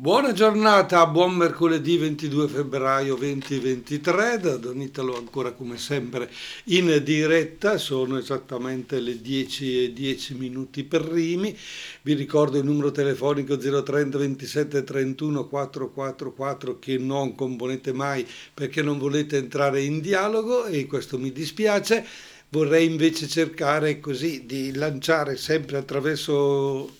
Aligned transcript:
Buona 0.00 0.32
giornata, 0.32 1.06
buon 1.06 1.34
mercoledì 1.34 1.98
22 1.98 2.48
febbraio 2.48 3.16
2023 3.16 4.38
da 4.38 4.56
Don 4.56 4.80
Italo 4.80 5.14
ancora 5.14 5.52
come 5.52 5.76
sempre 5.76 6.30
in 6.68 7.02
diretta, 7.04 7.76
sono 7.76 8.16
esattamente 8.16 8.98
le 8.98 9.20
10 9.20 9.84
e 9.84 9.92
10 9.92 10.36
minuti 10.36 10.84
per 10.84 11.02
Rimi, 11.02 11.54
vi 12.00 12.14
ricordo 12.14 12.56
il 12.56 12.64
numero 12.64 12.90
telefonico 12.90 13.58
030 13.58 14.16
27 14.16 14.84
31 14.84 15.46
444 15.46 16.78
che 16.78 16.96
non 16.96 17.34
componete 17.34 17.92
mai 17.92 18.26
perché 18.54 18.80
non 18.80 18.96
volete 18.96 19.36
entrare 19.36 19.82
in 19.82 20.00
dialogo 20.00 20.64
e 20.64 20.86
questo 20.86 21.18
mi 21.18 21.30
dispiace, 21.30 22.06
vorrei 22.48 22.86
invece 22.86 23.28
cercare 23.28 24.00
così 24.00 24.46
di 24.46 24.72
lanciare 24.74 25.36
sempre 25.36 25.76
attraverso 25.76 26.99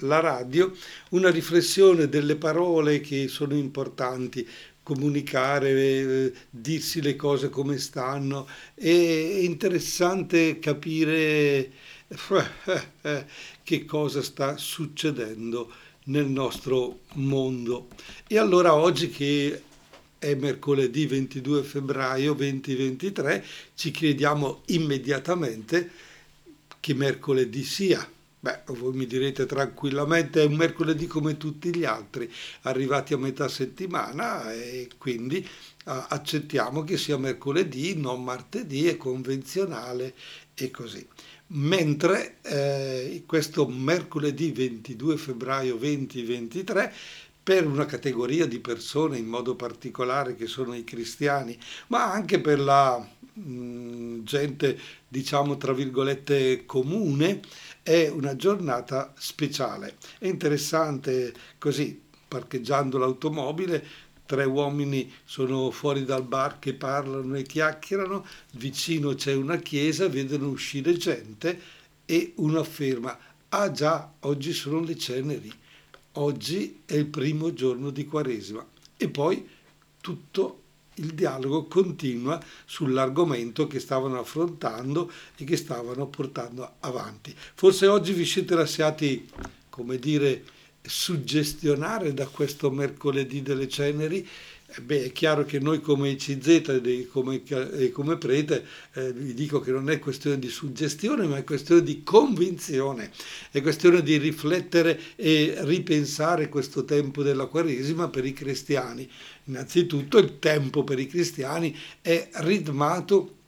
la 0.00 0.20
radio 0.20 0.72
una 1.10 1.30
riflessione 1.30 2.08
delle 2.08 2.36
parole 2.36 3.00
che 3.00 3.28
sono 3.28 3.54
importanti, 3.54 4.46
comunicare, 4.82 5.70
eh, 5.70 6.32
dirsi 6.50 7.00
le 7.00 7.16
cose 7.16 7.48
come 7.48 7.78
stanno. 7.78 8.48
È 8.74 8.88
interessante 8.88 10.58
capire 10.58 11.72
che 13.62 13.84
cosa 13.84 14.22
sta 14.22 14.56
succedendo 14.56 15.72
nel 16.04 16.26
nostro 16.26 17.00
mondo. 17.14 17.88
E 18.26 18.38
allora 18.38 18.74
oggi 18.74 19.10
che 19.10 19.62
è 20.18 20.34
mercoledì 20.34 21.06
22 21.06 21.62
febbraio 21.62 22.34
2023, 22.34 23.44
ci 23.74 23.90
chiediamo 23.90 24.62
immediatamente 24.66 25.90
che 26.78 26.94
mercoledì 26.94 27.62
sia 27.64 28.06
Beh, 28.42 28.62
voi 28.68 28.94
mi 28.94 29.06
direte 29.06 29.44
tranquillamente, 29.44 30.40
è 30.40 30.46
un 30.46 30.54
mercoledì 30.54 31.06
come 31.06 31.36
tutti 31.36 31.76
gli 31.76 31.84
altri, 31.84 32.32
arrivati 32.62 33.12
a 33.12 33.18
metà 33.18 33.48
settimana 33.48 34.50
e 34.50 34.88
quindi 34.96 35.46
accettiamo 35.84 36.82
che 36.82 36.96
sia 36.96 37.18
mercoledì, 37.18 37.96
non 37.96 38.24
martedì, 38.24 38.86
è 38.86 38.96
convenzionale 38.96 40.14
e 40.54 40.70
così. 40.70 41.06
Mentre 41.48 42.36
eh, 42.42 43.24
questo 43.26 43.66
mercoledì 43.66 44.52
22 44.52 45.16
febbraio 45.18 45.76
2023 45.76 46.94
per 47.42 47.66
una 47.66 47.86
categoria 47.86 48.46
di 48.46 48.60
persone 48.60 49.18
in 49.18 49.26
modo 49.26 49.56
particolare 49.56 50.34
che 50.36 50.46
sono 50.46 50.74
i 50.74 50.84
cristiani, 50.84 51.58
ma 51.88 52.12
anche 52.12 52.40
per 52.40 52.60
la 52.60 52.98
mh, 53.32 54.22
gente, 54.22 54.78
diciamo 55.08 55.56
tra 55.56 55.72
virgolette, 55.72 56.64
comune, 56.66 57.40
è 57.82 58.08
una 58.08 58.36
giornata 58.36 59.12
speciale. 59.16 59.96
È 60.18 60.26
interessante 60.26 61.32
così, 61.58 62.00
parcheggiando 62.28 62.98
l'automobile, 62.98 63.84
tre 64.26 64.44
uomini 64.44 65.12
sono 65.24 65.72
fuori 65.72 66.04
dal 66.04 66.22
bar 66.22 66.60
che 66.60 66.74
parlano 66.74 67.36
e 67.36 67.42
chiacchierano, 67.42 68.24
vicino 68.52 69.14
c'è 69.14 69.34
una 69.34 69.56
chiesa, 69.56 70.08
vedono 70.08 70.50
uscire 70.50 70.92
gente 70.92 71.60
e 72.04 72.34
uno 72.36 72.60
afferma, 72.60 73.18
ah 73.48 73.72
già, 73.72 74.12
oggi 74.20 74.52
sono 74.52 74.80
le 74.80 74.96
ceneri, 74.96 75.52
oggi 76.12 76.82
è 76.84 76.94
il 76.94 77.06
primo 77.06 77.52
giorno 77.52 77.90
di 77.90 78.04
Quaresima. 78.04 78.66
E 78.96 79.08
poi 79.08 79.48
tutto 80.00 80.58
il 80.94 81.14
dialogo 81.14 81.64
continua 81.64 82.42
sull'argomento 82.64 83.66
che 83.66 83.80
stavano 83.80 84.18
affrontando 84.18 85.10
e 85.36 85.44
che 85.44 85.56
stavano 85.56 86.06
portando 86.08 86.74
avanti. 86.80 87.34
Forse 87.54 87.86
oggi 87.86 88.12
vi 88.12 88.24
siete 88.24 88.54
lasciati, 88.54 89.28
come 89.68 89.98
dire, 89.98 90.44
suggestionare 90.82 92.14
da 92.14 92.26
questo 92.26 92.70
mercoledì 92.70 93.42
delle 93.42 93.68
ceneri 93.68 94.26
Beh, 94.78 95.06
è 95.06 95.12
chiaro 95.12 95.44
che 95.44 95.58
noi 95.58 95.80
come 95.80 96.10
ICZ 96.10 97.08
come, 97.10 97.42
e 97.44 97.90
come 97.90 98.16
prete 98.16 98.64
eh, 98.92 99.12
vi 99.12 99.34
dico 99.34 99.58
che 99.58 99.72
non 99.72 99.90
è 99.90 99.98
questione 99.98 100.38
di 100.38 100.48
suggestione, 100.48 101.26
ma 101.26 101.38
è 101.38 101.44
questione 101.44 101.82
di 101.82 102.02
convinzione, 102.04 103.10
è 103.50 103.60
questione 103.62 104.00
di 104.02 104.16
riflettere 104.16 104.98
e 105.16 105.56
ripensare 105.60 106.48
questo 106.48 106.84
tempo 106.84 107.22
della 107.22 107.46
Quaresima 107.46 108.08
per 108.08 108.24
i 108.24 108.32
cristiani. 108.32 109.10
Innanzitutto 109.44 110.18
il 110.18 110.38
tempo 110.38 110.84
per 110.84 111.00
i 111.00 111.06
cristiani 111.06 111.76
è 112.00 112.28
ritmato 112.34 113.38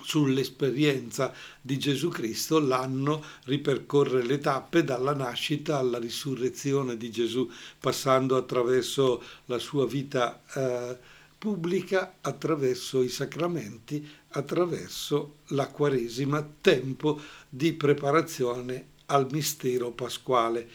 sull'esperienza 0.00 1.32
di 1.60 1.78
Gesù 1.78 2.08
Cristo, 2.08 2.58
l'anno 2.58 3.24
ripercorre 3.44 4.24
le 4.24 4.38
tappe 4.38 4.84
dalla 4.84 5.14
nascita 5.14 5.78
alla 5.78 5.98
risurrezione 5.98 6.96
di 6.96 7.10
Gesù, 7.10 7.50
passando 7.78 8.36
attraverso 8.36 9.22
la 9.46 9.58
sua 9.58 9.86
vita 9.86 10.42
eh, 10.54 10.98
pubblica, 11.36 12.16
attraverso 12.20 13.02
i 13.02 13.08
sacramenti, 13.08 14.06
attraverso 14.30 15.36
la 15.48 15.68
Quaresima, 15.68 16.46
tempo 16.60 17.20
di 17.48 17.72
preparazione 17.72 18.96
al 19.06 19.28
mistero 19.30 19.90
pasquale, 19.92 20.68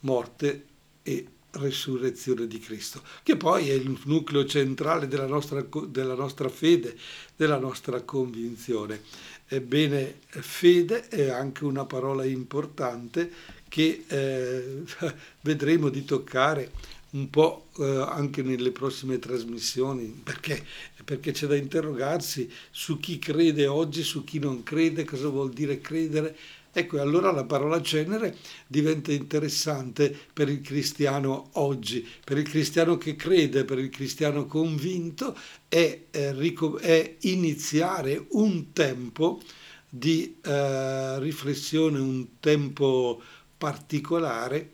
morte 0.00 0.66
e 1.02 1.26
resurrezione 1.52 2.46
di 2.46 2.58
Cristo, 2.58 3.02
che 3.22 3.36
poi 3.36 3.70
è 3.70 3.72
il 3.72 3.98
nucleo 4.04 4.44
centrale 4.44 5.08
della 5.08 5.26
nostra, 5.26 5.64
della 5.86 6.14
nostra 6.14 6.48
fede, 6.48 6.96
della 7.36 7.58
nostra 7.58 8.00
convinzione. 8.02 9.02
Ebbene, 9.48 10.20
fede 10.28 11.08
è 11.08 11.28
anche 11.30 11.64
una 11.64 11.86
parola 11.86 12.24
importante 12.24 13.30
che 13.68 14.04
eh, 14.06 14.84
vedremo 15.40 15.88
di 15.88 16.04
toccare 16.04 16.70
un 17.10 17.30
po' 17.30 17.68
eh, 17.78 18.06
anche 18.06 18.42
nelle 18.42 18.70
prossime 18.70 19.18
trasmissioni, 19.18 20.20
perché? 20.22 20.64
perché 21.08 21.32
c'è 21.32 21.46
da 21.46 21.56
interrogarsi 21.56 22.52
su 22.70 23.00
chi 23.00 23.18
crede 23.18 23.66
oggi, 23.66 24.02
su 24.02 24.24
chi 24.24 24.38
non 24.38 24.62
crede, 24.62 25.04
cosa 25.04 25.28
vuol 25.28 25.50
dire 25.50 25.80
credere, 25.80 26.36
Ecco, 26.78 27.00
allora 27.00 27.32
la 27.32 27.42
parola 27.42 27.82
cenere 27.82 28.36
diventa 28.68 29.10
interessante 29.10 30.16
per 30.32 30.48
il 30.48 30.60
cristiano 30.60 31.48
oggi, 31.54 32.06
per 32.24 32.38
il 32.38 32.48
cristiano 32.48 32.96
che 32.96 33.16
crede, 33.16 33.64
per 33.64 33.80
il 33.80 33.88
cristiano 33.88 34.46
convinto, 34.46 35.36
è, 35.66 36.02
è, 36.08 36.32
è 36.32 37.16
iniziare 37.22 38.26
un 38.30 38.72
tempo 38.72 39.40
di 39.88 40.36
eh, 40.40 41.18
riflessione, 41.18 41.98
un 41.98 42.38
tempo 42.38 43.20
particolare, 43.58 44.70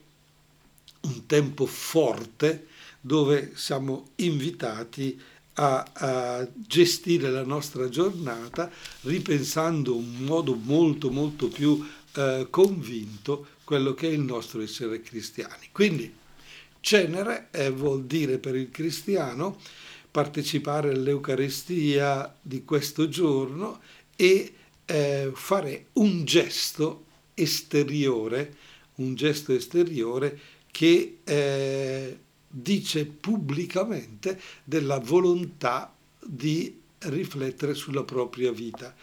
un 1.01 1.25
tempo 1.25 1.65
forte, 1.65 2.67
dove 3.01 3.53
siamo 3.55 4.09
invitati 4.17 5.19
a 5.19 5.34
a, 5.55 5.85
a, 5.93 6.47
gestire 6.55 7.29
la 7.29 7.43
nostra 7.43 7.89
giornata 7.89 8.69
ripensando 9.01 9.95
un 9.95 10.17
modo 10.19 10.55
molto 10.55 11.11
molto 11.11 11.47
più 11.47 11.85
eh, 12.15 12.47
convinto 12.49 13.47
quello 13.63 13.93
che 13.93 14.07
è 14.07 14.11
il 14.11 14.21
nostro 14.21 14.61
essere 14.61 15.01
cristiani. 15.01 15.69
Quindi 15.71 16.13
cenere 16.79 17.47
eh, 17.51 17.69
vuol 17.71 18.05
dire 18.05 18.37
per 18.37 18.55
il 18.55 18.69
cristiano 18.69 19.57
partecipare 20.11 20.91
all'Eucaristia 20.91 22.33
di 22.41 22.63
questo 22.63 23.09
giorno 23.09 23.81
e 24.15 24.53
eh, 24.85 25.31
fare 25.33 25.87
un 25.93 26.23
gesto 26.23 27.05
esteriore, 27.33 28.55
un 28.95 29.15
gesto 29.15 29.51
esteriore 29.51 30.39
che 30.71 31.17
eh, 31.23 32.19
dice 32.57 33.05
pubblicamente 33.05 34.39
della 34.63 34.99
volontà 34.99 35.93
di 36.23 36.79
riflettere 36.99 37.73
sulla 37.73 38.03
propria 38.03 38.51
vita. 38.53 38.95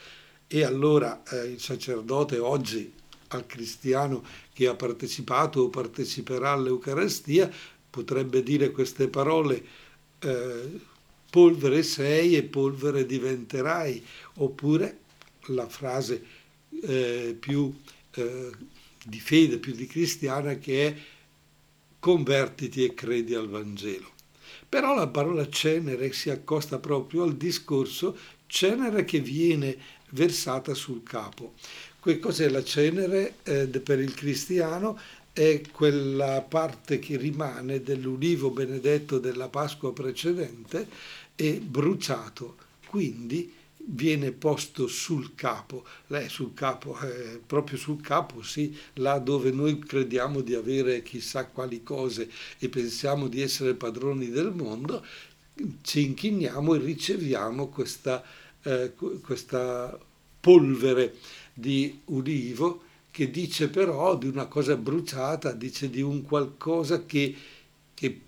E 0.46 0.64
allora 0.64 1.22
eh, 1.24 1.48
il 1.48 1.60
sacerdote 1.60 2.38
oggi 2.38 2.90
al 3.28 3.46
cristiano 3.46 4.24
che 4.52 4.68
ha 4.68 4.74
partecipato 4.74 5.60
o 5.60 5.68
parteciperà 5.68 6.52
all'Eucarestia 6.52 7.50
potrebbe 7.90 8.42
dire 8.42 8.70
queste 8.70 9.08
parole 9.08 9.64
eh, 10.20 10.80
polvere 11.30 11.82
sei 11.82 12.36
e 12.36 12.42
polvere 12.44 13.04
diventerai, 13.04 14.02
oppure 14.36 14.98
la 15.46 15.68
frase 15.68 16.24
eh, 16.82 17.36
più 17.38 17.74
eh, 18.14 18.50
di 19.04 19.20
fede, 19.20 19.58
più 19.58 19.74
di 19.74 19.86
cristiana 19.86 20.54
che 20.54 20.86
è 20.86 20.96
convertiti 22.02 22.82
e 22.82 22.94
credi 22.94 23.32
al 23.32 23.48
Vangelo. 23.48 24.10
Però 24.68 24.92
la 24.92 25.06
parola 25.06 25.48
cenere 25.48 26.12
si 26.12 26.30
accosta 26.30 26.80
proprio 26.80 27.22
al 27.22 27.36
discorso 27.36 28.16
cenere 28.48 29.04
che 29.04 29.20
viene 29.20 29.78
versata 30.10 30.74
sul 30.74 31.04
capo. 31.04 31.54
Che 32.02 32.18
cos'è 32.18 32.48
la 32.48 32.64
cenere 32.64 33.36
eh, 33.44 33.68
per 33.68 34.00
il 34.00 34.14
cristiano? 34.14 34.98
È 35.32 35.60
quella 35.70 36.40
parte 36.40 36.98
che 36.98 37.16
rimane 37.16 37.82
dell'ulivo 37.82 38.50
benedetto 38.50 39.20
della 39.20 39.48
Pasqua 39.48 39.92
precedente 39.92 40.88
e 41.36 41.60
bruciato. 41.60 42.56
Quindi 42.88 43.54
viene 43.84 44.32
posto 44.32 44.86
sul 44.86 45.34
capo, 45.34 45.84
lei 46.08 46.28
sul 46.28 46.54
capo, 46.54 46.98
eh, 47.00 47.40
proprio 47.44 47.78
sul 47.78 48.00
capo, 48.00 48.42
sì, 48.42 48.76
là 48.94 49.18
dove 49.18 49.50
noi 49.50 49.78
crediamo 49.78 50.40
di 50.40 50.54
avere 50.54 51.02
chissà 51.02 51.46
quali 51.46 51.82
cose 51.82 52.30
e 52.58 52.68
pensiamo 52.68 53.28
di 53.28 53.40
essere 53.40 53.74
padroni 53.74 54.28
del 54.28 54.52
mondo, 54.52 55.04
ci 55.82 56.04
inchiniamo 56.04 56.74
e 56.74 56.78
riceviamo 56.78 57.68
questa, 57.68 58.22
eh, 58.62 58.92
questa 59.22 59.98
polvere 60.40 61.16
di 61.52 62.00
ulivo 62.06 62.82
che 63.10 63.30
dice 63.30 63.68
però 63.68 64.16
di 64.16 64.26
una 64.26 64.46
cosa 64.46 64.76
bruciata, 64.76 65.52
dice 65.52 65.90
di 65.90 66.00
un 66.00 66.22
qualcosa 66.22 67.04
che, 67.04 67.34
che, 67.92 68.20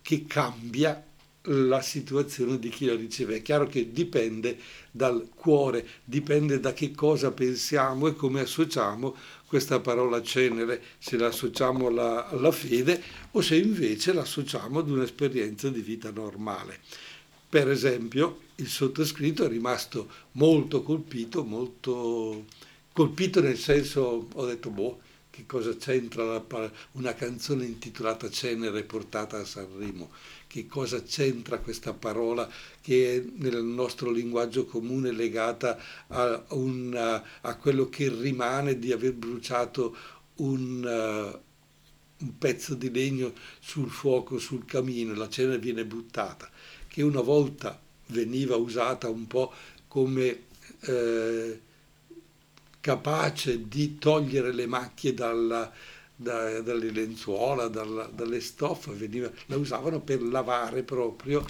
che 0.00 0.24
cambia 0.26 1.04
la 1.44 1.80
situazione 1.80 2.58
di 2.58 2.68
chi 2.68 2.84
la 2.86 2.94
riceve. 2.94 3.36
È 3.36 3.42
chiaro 3.42 3.66
che 3.66 3.92
dipende 3.92 4.58
dal 4.90 5.28
cuore, 5.34 5.86
dipende 6.04 6.60
da 6.60 6.72
che 6.72 6.90
cosa 6.92 7.30
pensiamo 7.30 8.08
e 8.08 8.14
come 8.14 8.40
associamo 8.40 9.16
questa 9.46 9.80
parola 9.80 10.22
cenere, 10.22 10.82
se 10.98 11.16
la 11.16 11.28
associamo 11.28 11.88
alla, 11.88 12.28
alla 12.28 12.52
fede 12.52 13.02
o 13.32 13.40
se 13.40 13.56
invece 13.56 14.12
la 14.12 14.20
associamo 14.20 14.78
ad 14.78 14.90
un'esperienza 14.90 15.68
di 15.70 15.80
vita 15.80 16.10
normale. 16.10 16.78
Per 17.48 17.68
esempio, 17.68 18.42
il 18.56 18.68
sottoscritto 18.68 19.44
è 19.44 19.48
rimasto 19.48 20.08
molto 20.32 20.82
colpito, 20.82 21.42
molto 21.42 22.44
colpito 22.92 23.40
nel 23.40 23.58
senso, 23.58 24.28
ho 24.32 24.46
detto, 24.46 24.70
boh, 24.70 25.00
che 25.30 25.46
cosa 25.46 25.76
c'entra 25.76 26.44
una 26.92 27.14
canzone 27.14 27.64
intitolata 27.64 28.28
Cenere 28.28 28.82
portata 28.82 29.38
a 29.38 29.44
Sanremo? 29.44 30.10
Che 30.46 30.66
cosa 30.66 31.02
c'entra 31.04 31.60
questa 31.60 31.94
parola 31.94 32.50
che 32.80 33.16
è 33.16 33.24
nel 33.36 33.62
nostro 33.62 34.10
linguaggio 34.10 34.66
comune 34.66 35.12
legata 35.12 35.78
a, 36.08 36.44
un, 36.50 37.22
a 37.40 37.56
quello 37.56 37.88
che 37.88 38.08
rimane 38.08 38.78
di 38.78 38.90
aver 38.90 39.12
bruciato 39.12 39.96
un, 40.36 40.82
uh, 40.82 42.24
un 42.24 42.38
pezzo 42.38 42.74
di 42.74 42.90
legno 42.90 43.32
sul 43.60 43.88
fuoco, 43.88 44.38
sul 44.38 44.64
camino, 44.64 45.14
la 45.14 45.28
cenere 45.28 45.58
viene 45.58 45.84
buttata, 45.84 46.50
che 46.88 47.02
una 47.02 47.20
volta 47.20 47.80
veniva 48.06 48.56
usata 48.56 49.08
un 49.08 49.26
po' 49.28 49.52
come... 49.86 50.48
Eh, 50.80 51.60
capace 52.80 53.68
di 53.68 53.98
togliere 53.98 54.52
le 54.52 54.66
macchie 54.66 55.14
dalla, 55.14 55.70
da, 56.14 56.60
dalle 56.60 56.90
lenzuola, 56.90 57.68
dalla, 57.68 58.04
dalle 58.06 58.40
stoffe, 58.40 58.92
veniva, 58.92 59.30
la 59.46 59.56
usavano 59.56 60.00
per 60.00 60.22
lavare 60.22 60.82
proprio 60.82 61.44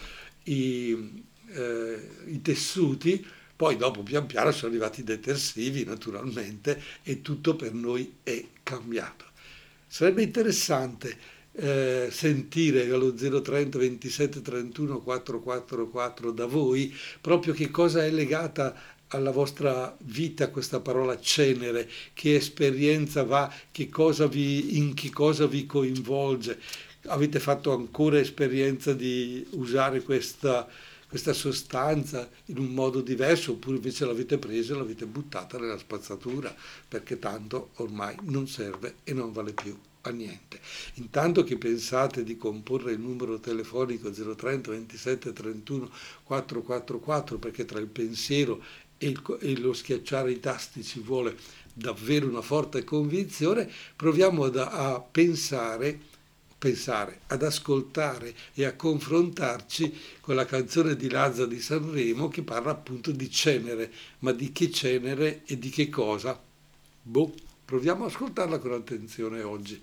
i, 0.44 1.24
eh, 1.52 2.08
i 2.26 2.42
tessuti, 2.42 3.24
poi 3.54 3.76
dopo 3.76 4.02
pian 4.02 4.26
piano 4.26 4.52
sono 4.52 4.70
arrivati 4.70 5.00
i 5.00 5.04
detersivi 5.04 5.84
naturalmente 5.84 6.80
e 7.02 7.20
tutto 7.20 7.56
per 7.56 7.74
noi 7.74 8.14
è 8.22 8.42
cambiato. 8.62 9.26
Sarebbe 9.86 10.22
interessante 10.22 11.38
eh, 11.52 12.08
sentire 12.10 12.88
allo 12.90 13.12
030 13.12 13.76
27 13.76 14.40
31 14.40 15.00
444 15.00 16.30
da 16.30 16.46
voi 16.46 16.94
proprio 17.20 17.52
che 17.52 17.70
cosa 17.70 18.04
è 18.04 18.10
legata 18.10 18.74
alla 19.12 19.30
vostra 19.30 19.96
vita 20.00 20.50
questa 20.50 20.80
parola 20.80 21.18
cenere, 21.18 21.88
che 22.12 22.36
esperienza 22.36 23.24
va, 23.24 23.52
che 23.70 23.88
cosa 23.88 24.26
vi, 24.26 24.76
in 24.78 24.94
che 24.94 25.10
cosa 25.10 25.46
vi 25.46 25.66
coinvolge. 25.66 26.58
Avete 27.06 27.40
fatto 27.40 27.72
ancora 27.72 28.18
esperienza 28.18 28.92
di 28.92 29.44
usare 29.52 30.02
questa, 30.02 30.68
questa 31.08 31.32
sostanza 31.32 32.28
in 32.46 32.58
un 32.58 32.68
modo 32.68 33.00
diverso 33.00 33.52
oppure 33.52 33.76
invece 33.76 34.04
l'avete 34.04 34.38
presa 34.38 34.74
e 34.74 34.76
l'avete 34.76 35.06
buttata 35.06 35.58
nella 35.58 35.78
spazzatura 35.78 36.54
perché 36.86 37.18
tanto 37.18 37.70
ormai 37.76 38.14
non 38.24 38.46
serve 38.46 38.96
e 39.02 39.12
non 39.12 39.32
vale 39.32 39.52
più 39.52 39.76
a 40.02 40.10
niente. 40.10 40.60
Intanto 40.94 41.42
che 41.42 41.56
pensate 41.56 42.22
di 42.22 42.36
comporre 42.36 42.92
il 42.92 43.00
numero 43.00 43.38
telefonico 43.38 44.10
030 44.10 44.70
27 44.70 45.32
31 45.32 45.90
444 46.22 47.38
perché 47.38 47.64
tra 47.64 47.80
il 47.80 47.86
pensiero 47.86 48.62
e, 49.02 49.16
e 49.40 49.58
lo 49.58 49.72
schiacciare 49.72 50.30
i 50.30 50.40
tasti 50.40 50.84
ci 50.84 51.00
vuole 51.00 51.34
davvero 51.72 52.28
una 52.28 52.42
forte 52.42 52.84
convinzione, 52.84 53.70
proviamo 53.96 54.44
ad, 54.44 54.56
a 54.56 55.00
pensare, 55.00 55.98
pensare, 56.58 57.20
ad 57.28 57.42
ascoltare 57.42 58.34
e 58.52 58.66
a 58.66 58.74
confrontarci 58.76 59.98
con 60.20 60.34
la 60.34 60.44
canzone 60.44 60.96
di 60.96 61.08
Lazza 61.08 61.46
di 61.46 61.58
Sanremo 61.58 62.28
che 62.28 62.42
parla 62.42 62.72
appunto 62.72 63.10
di 63.10 63.30
cenere, 63.30 63.90
ma 64.18 64.32
di 64.32 64.52
che 64.52 64.70
cenere 64.70 65.42
e 65.46 65.58
di 65.58 65.70
che 65.70 65.88
cosa? 65.88 66.38
Boh, 67.02 67.32
proviamo 67.64 68.04
ad 68.04 68.10
ascoltarla 68.10 68.58
con 68.58 68.72
attenzione 68.72 69.42
oggi 69.42 69.80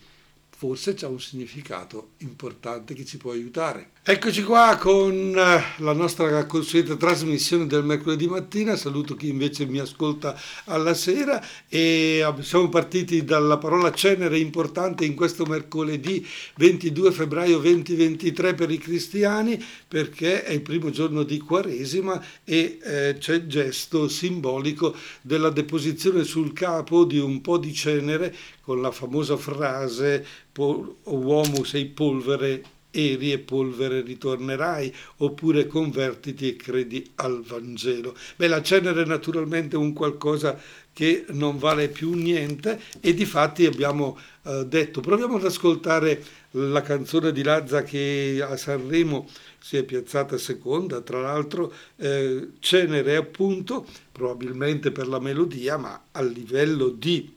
forse 0.58 0.96
c'è 0.96 1.06
un 1.06 1.20
significato 1.20 2.14
importante 2.18 2.96
che 2.96 3.06
ci 3.06 3.18
può 3.18 3.32
aiutare. 3.32 3.92
Eccoci 4.02 4.42
qua 4.42 4.76
con 4.78 5.36
eh, 5.38 5.62
la 5.84 5.94
nostra 5.94 6.46
consueta 6.48 6.96
trasmissione 6.96 7.68
del 7.68 7.84
mercoledì 7.84 8.26
mattina, 8.26 8.76
saluto 8.76 9.16
chi 9.16 9.28
invece 9.28 9.68
mi 9.68 9.78
ascolta 9.78 10.36
alla 10.64 10.96
sera 10.96 11.46
e 11.68 12.26
siamo 12.40 12.70
partiti 12.70 13.24
dalla 13.24 13.60
parola 13.60 13.92
cenere 13.92 14.40
importante 14.40 15.06
in 15.06 15.14
questo 15.14 15.46
mercoledì 15.46 16.26
22 16.56 17.12
febbraio 17.12 17.60
2023 17.60 18.56
per 18.56 18.72
i 18.72 18.80
cristiani 18.80 19.64
perché 19.88 20.44
è 20.44 20.54
il 20.54 20.62
primo 20.62 20.90
giorno 20.90 21.22
di 21.22 21.38
Quaresima 21.38 22.20
e 22.44 22.80
eh, 22.82 23.16
c'è 23.20 23.36
il 23.36 23.48
gesto 23.48 24.08
simbolico 24.08 24.96
della 25.22 25.52
deposizione 25.52 26.24
sul 26.24 26.52
capo 26.54 27.04
di 27.04 27.20
un 27.20 27.42
po' 27.42 27.60
di 27.60 27.74
cenere 27.74 28.34
con 28.68 28.82
la 28.82 28.92
famosa 28.92 29.38
frase 29.38 30.26
uomo 30.58 31.64
sei 31.64 31.86
polvere 31.86 32.64
eri 32.92 33.32
e 33.32 33.40
polvere 33.40 34.02
ritornerai, 34.02 34.94
oppure 35.18 35.68
convertiti 35.68 36.50
e 36.50 36.56
credi 36.58 37.10
al 37.16 37.44
Vangelo. 37.44 38.14
Beh, 38.36 38.48
la 38.48 38.62
cenere 38.62 39.04
è 39.04 39.06
naturalmente 39.06 39.78
un 39.78 39.94
qualcosa 39.94 40.60
che 40.92 41.24
non 41.30 41.58
vale 41.58 41.88
più 41.88 42.12
niente 42.14 42.82
e 43.00 43.14
di 43.14 43.24
fatti 43.24 43.66
abbiamo 43.66 44.18
eh, 44.44 44.66
detto, 44.66 45.00
proviamo 45.00 45.38
ad 45.38 45.46
ascoltare 45.46 46.22
la 46.52 46.82
canzone 46.82 47.32
di 47.32 47.44
Lazza 47.44 47.84
che 47.84 48.46
a 48.46 48.58
Sanremo 48.58 49.30
si 49.60 49.78
è 49.78 49.84
piazzata 49.84 50.38
seconda, 50.38 51.00
tra 51.00 51.22
l'altro 51.22 51.72
eh, 51.96 52.50
cenere 52.60 53.16
appunto, 53.16 53.86
probabilmente 54.12 54.92
per 54.92 55.08
la 55.08 55.20
melodia, 55.20 55.78
ma 55.78 56.08
a 56.12 56.22
livello 56.22 56.90
di 56.90 57.36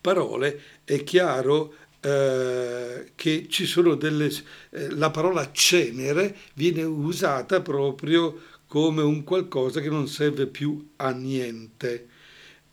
parole 0.00 0.60
è 0.84 1.02
chiaro 1.02 1.74
eh, 2.00 3.12
che 3.14 3.46
ci 3.48 3.66
sono 3.66 3.94
delle... 3.94 4.30
Eh, 4.70 4.90
la 4.90 5.10
parola 5.10 5.50
cenere 5.52 6.36
viene 6.54 6.82
usata 6.82 7.60
proprio 7.60 8.40
come 8.66 9.02
un 9.02 9.24
qualcosa 9.24 9.80
che 9.80 9.88
non 9.88 10.08
serve 10.08 10.46
più 10.46 10.90
a 10.96 11.10
niente. 11.10 12.08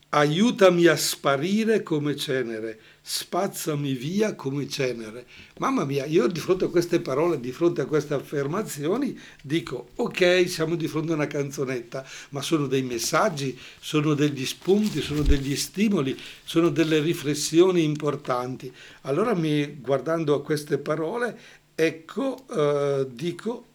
Aiutami 0.09 0.86
a 0.86 0.95
sparire 0.95 1.81
come 1.81 2.15
cenere, 2.15 2.79
spazzami 3.05 3.91
via 3.93 4.33
come 4.33 4.67
cenere. 4.69 5.25
Mamma 5.60 5.83
mia, 5.83 6.05
io 6.05 6.27
di 6.27 6.39
fronte 6.39 6.65
a 6.65 6.69
queste 6.69 7.01
parole, 7.01 7.41
di 7.41 7.51
fronte 7.51 7.81
a 7.81 7.86
queste 7.86 8.13
affermazioni, 8.13 9.19
dico, 9.41 9.89
ok, 9.95 10.48
siamo 10.48 10.75
di 10.75 10.88
fronte 10.88 11.12
a 11.12 11.15
una 11.15 11.27
canzonetta, 11.27 12.07
ma 12.29 12.41
sono 12.41 12.65
dei 12.65 12.81
messaggi, 12.81 13.60
sono 13.79 14.13
degli 14.13 14.45
spunti, 14.45 15.01
sono 15.01 15.22
degli 15.22 15.55
stimoli, 15.57 16.17
sono 16.45 16.69
delle 16.69 17.01
riflessioni 17.01 17.83
importanti. 17.83 18.74
Allora, 19.01 19.36
mi, 19.36 19.79
guardando 19.81 20.33
a 20.33 20.41
queste 20.41 20.77
parole, 20.77 21.38
ecco, 21.75 22.45
eh, 22.50 23.07
dico, 23.12 23.65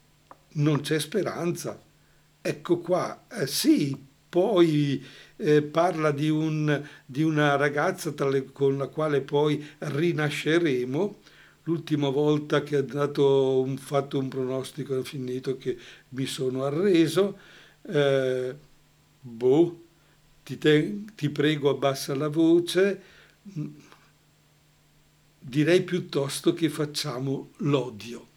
non 0.52 0.80
c'è 0.80 0.98
speranza. 0.98 1.78
Ecco 2.40 2.78
qua, 2.78 3.26
eh, 3.30 3.46
sì, 3.46 3.94
poi 4.28 5.04
eh, 5.36 5.62
parla 5.62 6.10
di, 6.10 6.28
un, 6.28 6.82
di, 7.04 7.22
una 7.22 7.56
ragazza 7.56 8.12
le, 8.28 8.52
con 8.52 8.76
la 8.76 8.88
quale 8.88 9.20
poi 9.20 9.64
rinasceremo. 9.78 11.18
L'ultima 11.64 12.08
volta 12.08 12.62
che 12.62 12.76
ha 12.76 12.82
dato 12.82 13.60
un, 13.60 13.76
fatto 13.76 14.18
un 14.18 14.28
pronostico 14.28 14.98
è 14.98 15.02
finito 15.02 15.56
che 15.56 15.76
mi 16.10 16.26
sono 16.26 16.64
arreso. 16.64 17.38
Eh, 17.82 18.54
boh, 19.20 19.82
ti, 20.44 20.58
te, 20.58 21.04
ti 21.14 21.30
prego 21.30 21.70
abbassa 21.70 22.14
la 22.14 22.28
voce. 22.28 23.02
Direi 25.40 25.82
piuttosto 25.82 26.52
che 26.52 26.68
facciamo 26.68 27.50
l'odio 27.58 28.28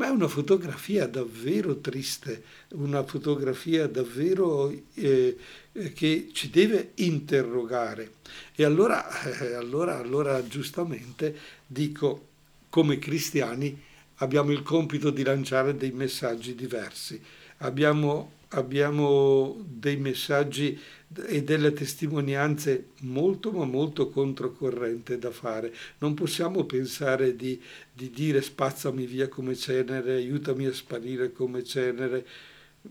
ma 0.00 0.06
è 0.06 0.08
una 0.08 0.28
fotografia 0.28 1.06
davvero 1.06 1.76
triste, 1.76 2.42
una 2.70 3.04
fotografia 3.04 3.86
davvero 3.86 4.70
eh, 4.94 5.36
eh, 5.72 5.92
che 5.92 6.30
ci 6.32 6.48
deve 6.48 6.92
interrogare. 6.94 8.12
E 8.54 8.64
allora, 8.64 9.06
eh, 9.24 9.52
allora, 9.52 9.98
allora 9.98 10.42
giustamente 10.46 11.36
dico, 11.66 12.28
come 12.70 12.98
cristiani 12.98 13.78
abbiamo 14.16 14.52
il 14.52 14.62
compito 14.62 15.10
di 15.10 15.22
lanciare 15.22 15.76
dei 15.76 15.90
messaggi 15.90 16.54
diversi, 16.54 17.20
abbiamo 17.58 18.32
abbiamo 18.50 19.56
dei 19.64 19.96
messaggi 19.96 20.78
e 21.26 21.42
delle 21.42 21.72
testimonianze 21.72 22.90
molto 23.00 23.50
ma 23.50 23.64
molto 23.64 24.08
controcorrente 24.10 25.18
da 25.18 25.30
fare. 25.30 25.72
Non 25.98 26.14
possiamo 26.14 26.64
pensare 26.64 27.36
di, 27.36 27.60
di 27.92 28.10
dire 28.10 28.40
spazzami 28.40 29.04
via 29.06 29.28
come 29.28 29.56
cenere, 29.56 30.14
aiutami 30.14 30.66
a 30.66 30.72
sparire 30.72 31.32
come 31.32 31.64
cenere, 31.64 32.26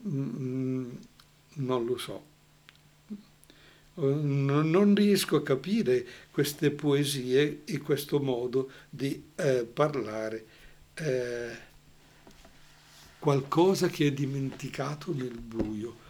mm, 0.07 0.89
non 1.55 1.85
lo 1.85 1.97
so. 1.97 2.27
Non 3.95 4.95
riesco 4.95 5.35
a 5.35 5.43
capire 5.43 6.05
queste 6.31 6.71
poesie 6.71 7.61
e 7.65 7.79
questo 7.79 8.19
modo 8.19 8.69
di 8.89 9.21
eh, 9.35 9.67
parlare. 9.71 10.45
Eh, 10.93 11.67
qualcosa 13.19 13.87
che 13.87 14.07
è 14.07 14.11
dimenticato 14.11 15.13
nel 15.13 15.37
buio. 15.37 16.07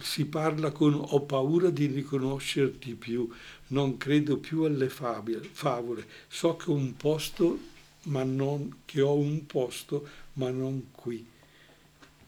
Si 0.00 0.26
parla 0.26 0.70
con 0.72 0.94
ho 0.94 1.22
paura 1.22 1.70
di 1.70 1.86
riconoscerti 1.86 2.94
più, 2.94 3.28
non 3.68 3.96
credo 3.96 4.38
più 4.38 4.62
alle 4.62 4.88
favole, 4.88 6.06
so 6.28 6.56
che 6.56 6.70
ho 6.70 6.74
un 6.74 6.96
posto, 6.96 7.58
ma 8.04 8.22
non, 8.24 8.80
che 8.84 9.00
ho 9.00 9.14
un 9.14 9.46
posto, 9.46 10.06
ma 10.34 10.50
non 10.50 10.88
qui. 10.92 11.26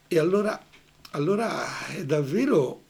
E 0.09 0.18
allora, 0.18 0.61
allora 1.11 1.87
è 1.88 2.04
davvero 2.04 2.82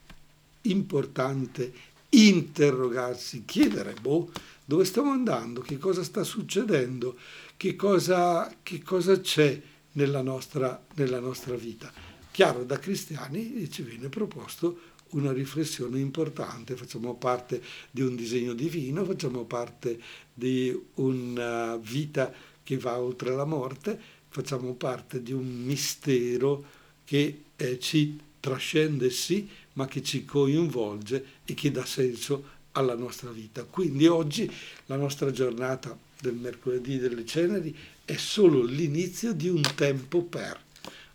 importante 0.62 1.72
interrogarsi, 2.10 3.44
chiedere, 3.44 3.94
boh, 4.00 4.30
dove 4.64 4.84
stiamo 4.84 5.10
andando, 5.10 5.60
che 5.60 5.78
cosa 5.78 6.02
sta 6.02 6.22
succedendo, 6.22 7.16
che 7.56 7.76
cosa, 7.76 8.54
che 8.62 8.82
cosa 8.82 9.20
c'è 9.20 9.60
nella 9.92 10.22
nostra, 10.22 10.84
nella 10.94 11.20
nostra 11.20 11.54
vita. 11.54 11.92
Chiaro, 12.30 12.64
da 12.64 12.78
cristiani 12.78 13.68
ci 13.70 13.82
viene 13.82 14.08
proposto 14.08 14.88
una 15.10 15.32
riflessione 15.32 15.98
importante, 15.98 16.76
facciamo 16.76 17.14
parte 17.14 17.60
di 17.90 18.02
un 18.02 18.14
disegno 18.14 18.52
divino, 18.52 19.04
facciamo 19.04 19.44
parte 19.44 20.00
di 20.32 20.78
una 20.94 21.76
vita 21.76 22.32
che 22.62 22.78
va 22.78 22.98
oltre 22.98 23.34
la 23.34 23.44
morte, 23.44 23.98
facciamo 24.28 24.74
parte 24.74 25.22
di 25.22 25.32
un 25.32 25.64
mistero 25.64 26.64
che 27.04 27.42
eh, 27.56 27.78
ci 27.80 28.18
trascende 28.38 29.10
sì, 29.10 29.48
ma 29.72 29.86
che 29.86 30.02
ci 30.02 30.24
coinvolge 30.24 31.24
e 31.44 31.54
che 31.54 31.70
dà 31.70 31.84
senso 31.84 32.58
alla 32.72 32.94
nostra 32.94 33.30
vita. 33.30 33.64
Quindi 33.64 34.06
oggi 34.06 34.50
la 34.86 34.96
nostra 34.96 35.32
giornata 35.32 35.96
del 36.20 36.34
mercoledì 36.34 36.98
delle 36.98 37.26
ceneri 37.26 37.76
è 38.10 38.16
solo 38.16 38.64
l'inizio 38.64 39.32
di 39.32 39.48
un 39.48 39.62
tempo 39.76 40.22
per, 40.24 40.60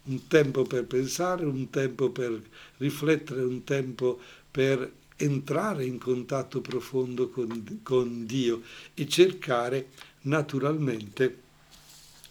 un 0.04 0.28
tempo 0.28 0.64
per 0.64 0.86
pensare, 0.86 1.44
un 1.44 1.70
tempo 1.70 2.10
per 2.10 2.42
riflettere, 2.78 3.42
un 3.42 3.66
tempo 3.66 4.18
per 4.50 4.90
entrare 5.18 5.84
in 5.84 5.98
contatto 5.98 6.62
profondo 6.62 7.30
con, 7.30 7.82
con 7.84 8.26
Dio 8.26 8.62
e 8.94 9.10
cercare 9.10 9.90
naturalmente 10.22 11.42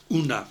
una, 0.09 0.51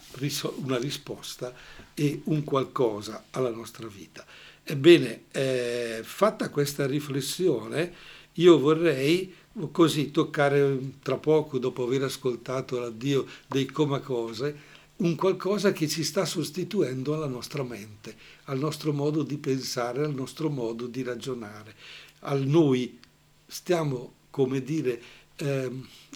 una, 0.58 0.77
risposta 0.77 1.51
e 1.96 2.22
un 2.25 2.43
qualcosa 2.43 3.25
alla 3.32 3.50
nostra 3.50 3.88
vita. 3.88 4.24
Ebbene, 4.63 5.24
eh, 5.32 6.01
fatta 6.03 6.50
questa 6.50 6.86
riflessione, 6.86 7.93
io 8.34 8.60
vorrei 8.60 9.34
così 9.72 10.12
toccare 10.12 10.79
tra 11.01 11.17
poco, 11.17 11.60
dopo 11.60 11.83
aver 11.83 12.03
ascoltato 12.03 12.79
l'addio 12.79 13.25
dei 13.48 13.65
comacose, 13.65 14.72
un 14.95 15.15
qualcosa 15.15 15.72
che 15.72 15.88
ci 15.88 16.03
sta 16.03 16.25
sostituendo 16.25 17.13
alla 17.13 17.27
nostra 17.27 17.63
mente, 17.63 18.15
al 18.45 18.60
nostro 18.60 18.93
modo 18.93 19.24
di 19.24 19.38
pensare, 19.38 20.03
al 20.03 20.13
nostro 20.13 20.50
modo 20.50 20.88
di 20.88 21.03
ragionare. 21.03 21.75
Al 22.19 22.45
noi 22.45 23.00
stiamo, 23.45 24.13
come 24.29 24.63
dire, 24.63 25.01
eh, 25.36 25.72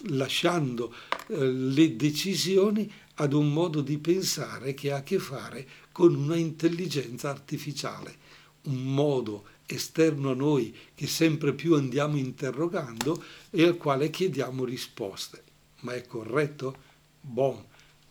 lasciando 0.08 0.94
eh, 1.26 1.44
le 1.44 1.96
decisioni 1.96 2.90
ad 3.14 3.32
un 3.32 3.52
modo 3.52 3.80
di 3.80 3.98
pensare 3.98 4.74
che 4.74 4.92
ha 4.92 4.96
a 4.98 5.02
che 5.02 5.18
fare 5.18 5.66
con 5.92 6.14
una 6.14 6.36
intelligenza 6.36 7.28
artificiale, 7.28 8.16
un 8.62 8.94
modo 8.94 9.44
esterno 9.74 10.30
a 10.30 10.34
noi 10.34 10.74
che 10.94 11.06
sempre 11.06 11.52
più 11.52 11.74
andiamo 11.74 12.16
interrogando 12.16 13.22
e 13.50 13.64
al 13.64 13.76
quale 13.76 14.10
chiediamo 14.10 14.64
risposte. 14.64 15.42
Ma 15.80 15.94
è 15.94 16.06
corretto? 16.06 16.86
Bon, 17.20 17.62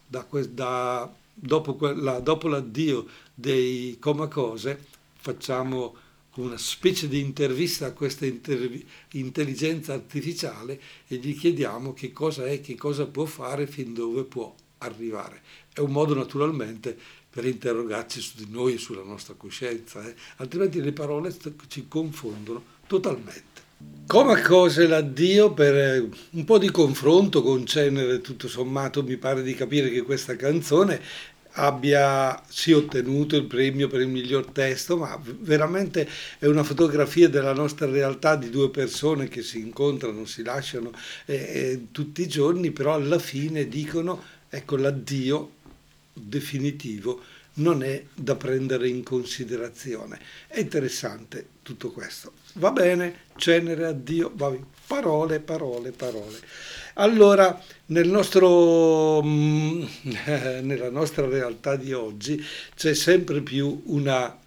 da, 0.05 0.25
da, 0.49 1.13
dopo, 1.33 1.75
quella, 1.75 2.19
dopo 2.19 2.47
l'addio 2.47 3.07
dei 3.33 3.97
comacose 3.99 4.85
facciamo 5.15 5.95
una 6.35 6.57
specie 6.57 7.07
di 7.07 7.19
intervista 7.19 7.87
a 7.87 7.93
questa 7.93 8.25
inter- 8.25 8.83
intelligenza 9.13 9.93
artificiale 9.93 10.79
e 11.07 11.15
gli 11.15 11.35
chiediamo 11.37 11.93
che 11.93 12.11
cosa 12.11 12.45
è, 12.45 12.61
che 12.61 12.75
cosa 12.75 13.07
può 13.07 13.25
fare, 13.25 13.65
fin 13.65 13.93
dove 13.93 14.23
può 14.23 14.53
arrivare. 14.79 15.41
È 15.73 15.79
un 15.79 15.91
modo 15.91 16.13
naturalmente 16.13 16.97
per 17.37 17.45
interrogarci 17.45 18.19
su 18.19 18.31
di 18.35 18.47
noi 18.49 18.73
e 18.73 18.77
sulla 18.79 19.03
nostra 19.03 19.35
coscienza, 19.37 20.03
eh? 20.03 20.15
altrimenti 20.37 20.81
le 20.81 20.91
parole 20.91 21.31
ci 21.67 21.85
confondono 21.87 22.63
totalmente. 22.87 23.61
Come 24.07 24.41
cose 24.41 24.87
l'addio 24.87 25.53
per 25.53 25.75
eh, 25.75 26.09
un 26.31 26.43
po' 26.45 26.57
di 26.57 26.71
confronto 26.71 27.43
con 27.43 27.63
Cenere, 27.67 28.21
tutto 28.21 28.47
sommato 28.47 29.03
mi 29.03 29.17
pare 29.17 29.43
di 29.43 29.53
capire 29.53 29.91
che 29.91 30.01
questa 30.01 30.35
canzone 30.35 30.99
abbia 31.51 32.41
sì 32.47 32.71
ottenuto 32.71 33.35
il 33.35 33.45
premio 33.45 33.87
per 33.87 34.01
il 34.01 34.07
miglior 34.07 34.47
testo, 34.47 34.97
ma 34.97 35.21
veramente 35.23 36.09
è 36.39 36.47
una 36.47 36.63
fotografia 36.63 37.29
della 37.29 37.53
nostra 37.53 37.85
realtà 37.85 38.35
di 38.35 38.49
due 38.49 38.71
persone 38.71 39.27
che 39.27 39.43
si 39.43 39.59
incontrano, 39.59 40.25
si 40.25 40.41
lasciano 40.41 40.91
eh, 41.25 41.35
eh, 41.35 41.87
tutti 41.91 42.23
i 42.23 42.27
giorni, 42.27 42.71
però 42.71 42.95
alla 42.95 43.19
fine 43.19 43.67
dicono 43.67 44.23
ecco 44.49 44.75
l'addio 44.77 45.51
definitivo 46.19 47.21
non 47.57 47.83
è 47.83 48.03
da 48.13 48.35
prendere 48.35 48.87
in 48.87 49.03
considerazione. 49.03 50.19
È 50.47 50.59
interessante 50.59 51.47
tutto 51.63 51.91
questo. 51.91 52.33
Va 52.53 52.71
bene, 52.71 53.21
cenere 53.35 53.85
a 53.85 53.91
Dio, 53.91 54.31
parole, 54.87 55.39
parole, 55.39 55.91
parole. 55.91 56.39
Allora, 56.95 57.61
nel 57.87 58.07
nostro, 58.07 59.21
mm, 59.23 59.83
nella 60.61 60.89
nostra 60.89 61.27
realtà 61.27 61.75
di 61.75 61.93
oggi 61.93 62.43
c'è 62.75 62.93
sempre 62.93 63.41
più 63.41 63.83
una 63.85 64.37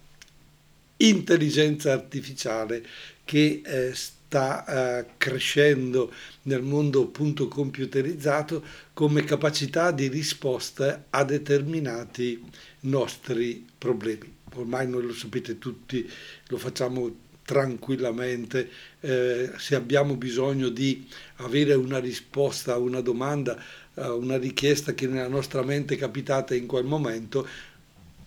intelligenza 0.97 1.93
artificiale 1.93 2.85
che 3.23 3.61
eh, 3.65 3.93
sta 3.93 4.19
eh, 4.31 5.05
crescendo 5.17 6.11
nel 6.43 6.61
mondo 6.61 7.03
appunto 7.03 7.49
computerizzato 7.49 8.63
come 8.93 9.25
capacità 9.25 9.91
di 9.91 10.07
risposta 10.07 11.05
a 11.09 11.25
determinati 11.25 12.41
nostri 12.81 13.65
problemi. 13.77 14.33
Ormai 14.53 14.87
noi 14.87 15.03
lo 15.03 15.13
sapete 15.13 15.57
tutti, 15.57 16.09
lo 16.47 16.57
facciamo 16.57 17.29
tranquillamente, 17.43 18.69
eh, 19.01 19.51
se 19.57 19.75
abbiamo 19.75 20.15
bisogno 20.15 20.69
di 20.69 21.05
avere 21.37 21.73
una 21.73 21.99
risposta 21.99 22.73
a 22.73 22.77
una 22.77 23.01
domanda, 23.01 23.61
a 23.95 24.13
una 24.13 24.37
richiesta 24.37 24.93
che 24.93 25.07
nella 25.07 25.27
nostra 25.27 25.61
mente 25.61 25.95
è 25.95 25.97
capitata 25.97 26.55
in 26.55 26.67
quel 26.67 26.85
momento, 26.85 27.45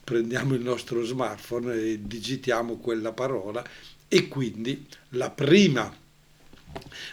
prendiamo 0.05 0.55
il 0.55 0.61
nostro 0.61 1.03
smartphone 1.03 1.75
e 1.75 2.01
digitiamo 2.03 2.77
quella 2.77 3.13
parola 3.13 3.65
e 4.15 4.29
quindi 4.29 4.87
la 5.11 5.31
prima 5.31 5.93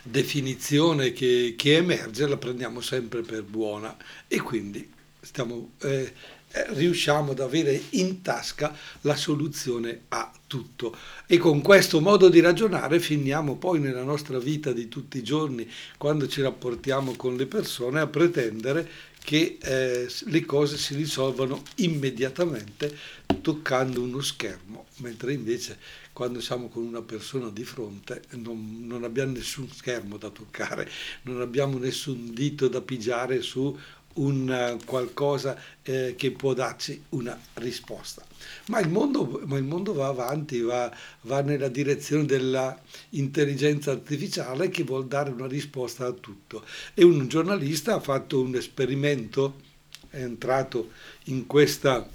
definizione 0.04 1.14
che, 1.14 1.56
che 1.58 1.78
emerge 1.78 2.28
la 2.28 2.38
prendiamo 2.38 2.80
sempre 2.80 3.24
per 3.24 3.42
buona 3.42 3.98
e 4.28 4.40
quindi 4.40 4.88
stiamo, 5.20 5.72
eh, 5.80 6.14
eh, 6.52 6.66
riusciamo 6.74 7.32
ad 7.32 7.40
avere 7.40 7.82
in 7.92 8.22
tasca 8.22 8.78
la 9.02 9.16
soluzione 9.16 10.02
a 10.10 10.32
tutto. 10.46 10.96
E 11.26 11.40
con 11.40 11.62
questo 11.62 12.02
modo 12.02 12.30
di 12.30 12.40
ragionare 12.40 13.00
finiamo 13.00 13.56
poi 13.56 13.80
nella 13.80 14.04
nostra 14.04 14.38
vita 14.38 14.72
di 14.72 14.88
tutti 14.88 15.18
i 15.18 15.24
giorni, 15.24 15.68
quando 15.98 16.28
ci 16.28 16.44
rapportiamo 16.44 17.16
con 17.16 17.36
le 17.36 17.48
persone, 17.48 18.00
a 18.00 18.06
pretendere 18.06 18.88
che 19.24 19.58
eh, 19.60 20.08
le 20.26 20.46
cose 20.46 20.78
si 20.78 20.94
risolvano 20.94 21.64
immediatamente 21.78 22.96
toccando 23.42 24.02
uno 24.02 24.22
schermo, 24.22 24.86
mentre 24.98 25.34
invece 25.34 25.78
quando 26.14 26.42
siamo 26.42 26.68
con 26.68 26.84
una 26.84 27.02
persona 27.02 27.50
di 27.50 27.64
fronte 27.64 28.24
non, 28.32 28.86
non 28.86 29.04
abbiamo 29.04 29.34
nessun 29.34 29.70
schermo 29.70 30.18
da 30.18 30.30
toccare, 30.30 30.90
non 31.24 31.42
abbiamo 31.42 31.78
nessun 31.78 32.34
dito 32.34 32.68
da 32.68 32.82
pigiare 32.82 33.42
su 33.42 33.78
un 34.14 34.78
qualcosa 34.86 35.58
eh, 35.84 36.16
che 36.18 36.32
può 36.32 36.54
darci 36.54 37.02
una 37.10 37.40
risposta. 37.56 38.26
Ma 38.68 38.80
il 38.80 38.90
mondo, 38.90 39.42
ma 39.46 39.58
il 39.58 39.64
mondo 39.64 39.94
va 39.94 40.08
avanti, 40.08 40.60
va, 40.60 40.94
va, 41.22 41.42
nella 41.42 41.70
direzione 41.70 42.26
dell'intelligenza 42.26 43.92
artificiale 43.92 44.70
che 44.70 44.84
vuol 44.84 45.08
dare 45.08 45.30
una 45.30 45.48
risposta 45.48 46.06
a 46.08 46.12
tutto. 46.12 46.66
E 46.94 47.04
un 47.04 47.28
giornalista 47.28 47.96
ha 47.96 48.00
fatto 48.00 48.42
un 48.42 48.56
esperimento, 48.56 49.62
è 50.10 50.22
entrato 50.22 50.92
in 51.26 51.46
questa 51.46 52.08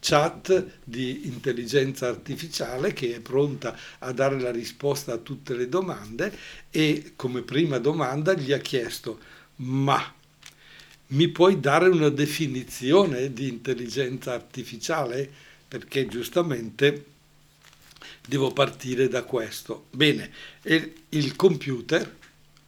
chat 0.00 0.78
di 0.84 1.26
intelligenza 1.26 2.08
artificiale 2.08 2.92
che 2.92 3.16
è 3.16 3.20
pronta 3.20 3.76
a 3.98 4.12
dare 4.12 4.38
la 4.40 4.50
risposta 4.50 5.14
a 5.14 5.18
tutte 5.18 5.54
le 5.54 5.68
domande 5.68 6.32
e 6.70 7.12
come 7.16 7.42
prima 7.42 7.78
domanda 7.78 8.34
gli 8.34 8.52
ha 8.52 8.58
chiesto 8.58 9.18
ma 9.56 10.14
mi 11.08 11.28
puoi 11.28 11.58
dare 11.58 11.88
una 11.88 12.10
definizione 12.10 13.32
di 13.32 13.48
intelligenza 13.48 14.34
artificiale? 14.34 15.30
Perché 15.66 16.06
giustamente 16.06 17.04
devo 18.26 18.52
partire 18.52 19.08
da 19.08 19.22
questo. 19.22 19.86
Bene, 19.90 20.30
e 20.62 20.92
il 21.10 21.34
computer 21.34 22.16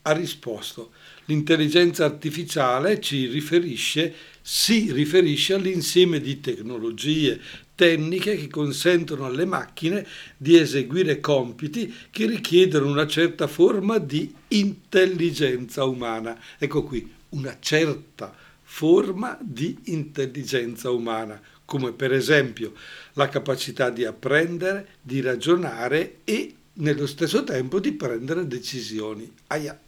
ha 0.03 0.13
risposto. 0.13 0.93
L'intelligenza 1.31 2.05
artificiale 2.05 3.01
ci 3.01 3.29
riferisce, 3.29 4.13
si 4.43 4.91
riferisce 4.91 5.55
all'insieme 5.55 6.21
di 6.21 6.41
tecnologie, 6.41 7.41
tecniche 7.77 8.35
che 8.35 8.49
consentono 8.49 9.27
alle 9.27 9.45
macchine 9.45 10.05
di 10.37 10.59
eseguire 10.59 11.21
compiti 11.21 11.95
che 12.11 12.27
richiedono 12.27 12.91
una 12.91 13.07
certa 13.07 13.47
forma 13.47 13.99
di 13.99 14.35
intelligenza 14.49 15.85
umana. 15.85 16.37
Ecco 16.59 16.83
qui, 16.83 17.09
una 17.29 17.57
certa 17.61 18.35
forma 18.63 19.39
di 19.41 19.79
intelligenza 19.85 20.91
umana, 20.91 21.41
come 21.65 21.93
per 21.93 22.13
esempio 22.13 22.73
la 23.13 23.29
capacità 23.29 23.91
di 23.91 24.05
apprendere, 24.05 24.97
di 25.01 25.21
ragionare 25.21 26.23
e 26.25 26.55
nello 26.73 27.07
stesso 27.07 27.45
tempo 27.45 27.79
di 27.79 27.93
prendere 27.93 28.49
decisioni. 28.49 29.33
Aia. 29.47 29.81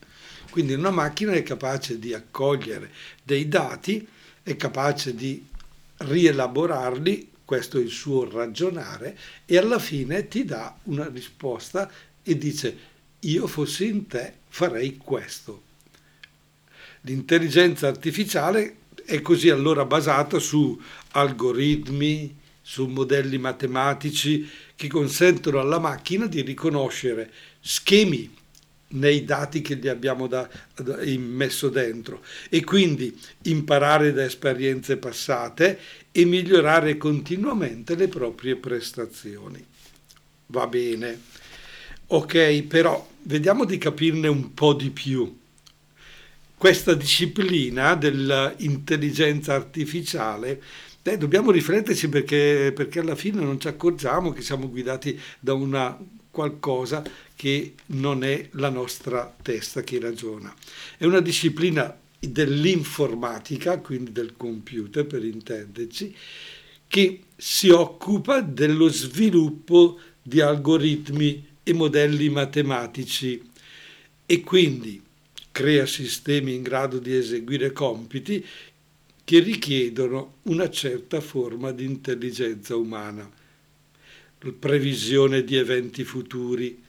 Quindi 0.52 0.75
una 0.75 0.90
macchina 0.90 1.32
è 1.32 1.42
capace 1.42 1.99
di 1.99 2.12
accogliere 2.12 2.90
dei 3.23 3.49
dati, 3.49 4.06
è 4.42 4.54
capace 4.54 5.14
di 5.14 5.42
rielaborarli, 5.97 7.30
questo 7.42 7.78
è 7.78 7.80
il 7.80 7.88
suo 7.88 8.28
ragionare, 8.30 9.16
e 9.47 9.56
alla 9.56 9.78
fine 9.78 10.28
ti 10.28 10.44
dà 10.44 10.76
una 10.82 11.09
risposta 11.09 11.90
e 12.23 12.37
dice 12.37 12.76
io 13.21 13.47
fossi 13.47 13.87
in 13.87 14.06
te 14.06 14.35
farei 14.49 14.99
questo. 14.99 15.62
L'intelligenza 17.00 17.88
artificiale 17.88 18.76
è 19.06 19.23
così 19.23 19.49
allora 19.49 19.87
basata 19.87 20.38
su 20.38 20.78
algoritmi, 21.12 22.37
su 22.61 22.88
modelli 22.88 23.38
matematici 23.38 24.47
che 24.76 24.88
consentono 24.88 25.61
alla 25.61 25.78
macchina 25.78 26.26
di 26.26 26.42
riconoscere 26.42 27.32
schemi 27.59 28.40
nei 28.92 29.25
dati 29.25 29.62
che 29.62 29.76
gli 29.76 29.88
abbiamo 29.88 30.26
da, 30.26 30.49
da, 30.75 30.99
messo 31.18 31.68
dentro 31.68 32.22
e 32.49 32.64
quindi 32.64 33.16
imparare 33.42 34.12
da 34.12 34.25
esperienze 34.25 34.96
passate 34.96 35.78
e 36.11 36.25
migliorare 36.25 36.96
continuamente 36.96 37.94
le 37.94 38.08
proprie 38.08 38.56
prestazioni. 38.56 39.64
Va 40.46 40.66
bene. 40.66 41.20
Ok, 42.08 42.62
però 42.62 43.08
vediamo 43.22 43.64
di 43.64 43.78
capirne 43.78 44.28
un 44.28 44.52
po' 44.52 44.75
di 44.75 44.90
più 44.90 45.40
questa 46.62 46.94
disciplina 46.94 47.96
dell'intelligenza 47.96 49.52
artificiale 49.52 50.62
eh, 51.02 51.18
dobbiamo 51.18 51.50
rifletterci 51.50 52.08
perché, 52.08 52.70
perché 52.72 53.00
alla 53.00 53.16
fine 53.16 53.42
non 53.42 53.58
ci 53.58 53.66
accorgiamo 53.66 54.30
che 54.32 54.42
siamo 54.42 54.70
guidati 54.70 55.18
da 55.40 55.54
una 55.54 55.99
qualcosa 56.33 57.05
che 57.37 57.75
non 57.87 58.25
è 58.25 58.49
la 58.53 58.71
nostra 58.71 59.33
testa 59.41 59.83
che 59.83 60.01
ragiona. 60.01 60.53
È 60.97 61.05
una 61.05 61.21
disciplina 61.21 61.97
dell'informatica, 62.19 63.79
quindi 63.79 64.11
del 64.11 64.35
computer 64.37 65.07
per 65.07 65.25
intenderci, 65.25 66.15
che 66.89 67.21
si 67.37 67.69
occupa 67.69 68.41
dello 68.41 68.89
sviluppo 68.89 69.99
di 70.21 70.41
algoritmi 70.41 71.47
e 71.62 71.73
modelli 71.73 72.29
matematici 72.29 73.51
e 74.27 74.41
quindi 74.41 75.01
crea 75.51 75.87
sistemi 75.87 76.55
in 76.55 76.62
grado 76.62 76.99
di 76.99 77.15
eseguire 77.15 77.73
compiti 77.73 78.45
che 79.25 79.39
richiedono 79.39 80.39
una 80.45 80.69
certa 80.71 81.21
forma 81.21 81.73
di 81.73 81.85
intelligenza 81.85 82.75
umana. 82.77 83.31
Previsione 84.50 85.44
di 85.44 85.57
eventi 85.57 86.05
futuri, 86.05 86.83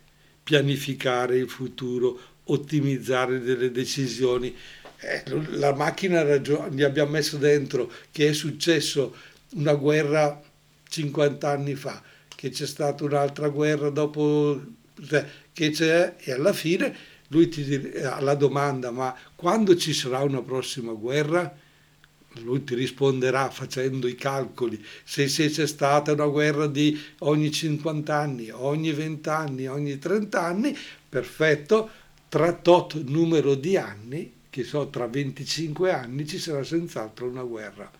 pianificare 0.44 1.38
il 1.38 1.50
futuro, 1.50 2.20
ottimizzare 2.46 3.40
delle 3.40 3.72
decisioni. 3.72 4.54
Eh, 5.00 5.24
la 5.52 5.74
macchina 5.74 6.24
gli 6.24 6.82
abbiamo 6.82 7.12
messo 7.12 7.38
dentro 7.38 7.92
che 8.12 8.30
è 8.30 8.34
successo 8.34 9.16
una 9.56 9.74
guerra 9.74 10.42
50 10.88 11.50
anni 11.50 11.76
fa, 11.76 12.02
che 12.28 12.50
c'è 12.50 12.66
stata 12.66 13.04
un'altra 13.04 13.50
guerra 13.50 13.90
dopo, 13.90 14.62
cioè, 15.08 15.26
che 15.52 15.70
c'è 15.72 16.16
e 16.18 16.32
alla 16.32 16.54
fine 16.54 17.12
lui 17.28 17.50
ti 17.50 17.92
alla 18.04 18.36
domanda 18.36 18.92
ma 18.92 19.16
quando 19.36 19.76
ci 19.76 19.94
sarà 19.94 20.20
una 20.20 20.42
prossima 20.42 20.94
guerra? 20.94 21.62
Lui 22.42 22.64
ti 22.64 22.76
risponderà 22.76 23.50
facendo 23.50 24.08
i 24.08 24.16
calcoli, 24.16 24.84
se, 25.04 25.28
se 25.28 25.50
c'è 25.50 25.68
stata 25.68 26.14
una 26.14 26.26
guerra 26.26 26.68
di 26.68 27.00
ogni 27.20 27.52
50 27.52 28.16
anni, 28.16 28.50
ogni 28.50 28.92
20 28.92 29.30
anni, 29.30 29.68
ogni 29.68 30.00
30 30.00 30.42
anni, 30.42 30.78
perfetto, 31.08 31.90
tra 32.28 32.54
tot 32.54 32.96
numero 33.04 33.56
di 33.56 33.78
anni, 33.78 34.32
che 34.50 34.64
so, 34.64 34.88
tra 34.90 35.08
25 35.08 35.92
anni 35.92 36.28
ci 36.28 36.40
sarà 36.40 36.64
senz'altro 36.64 37.28
una 37.28 37.44
guerra. 37.44 37.92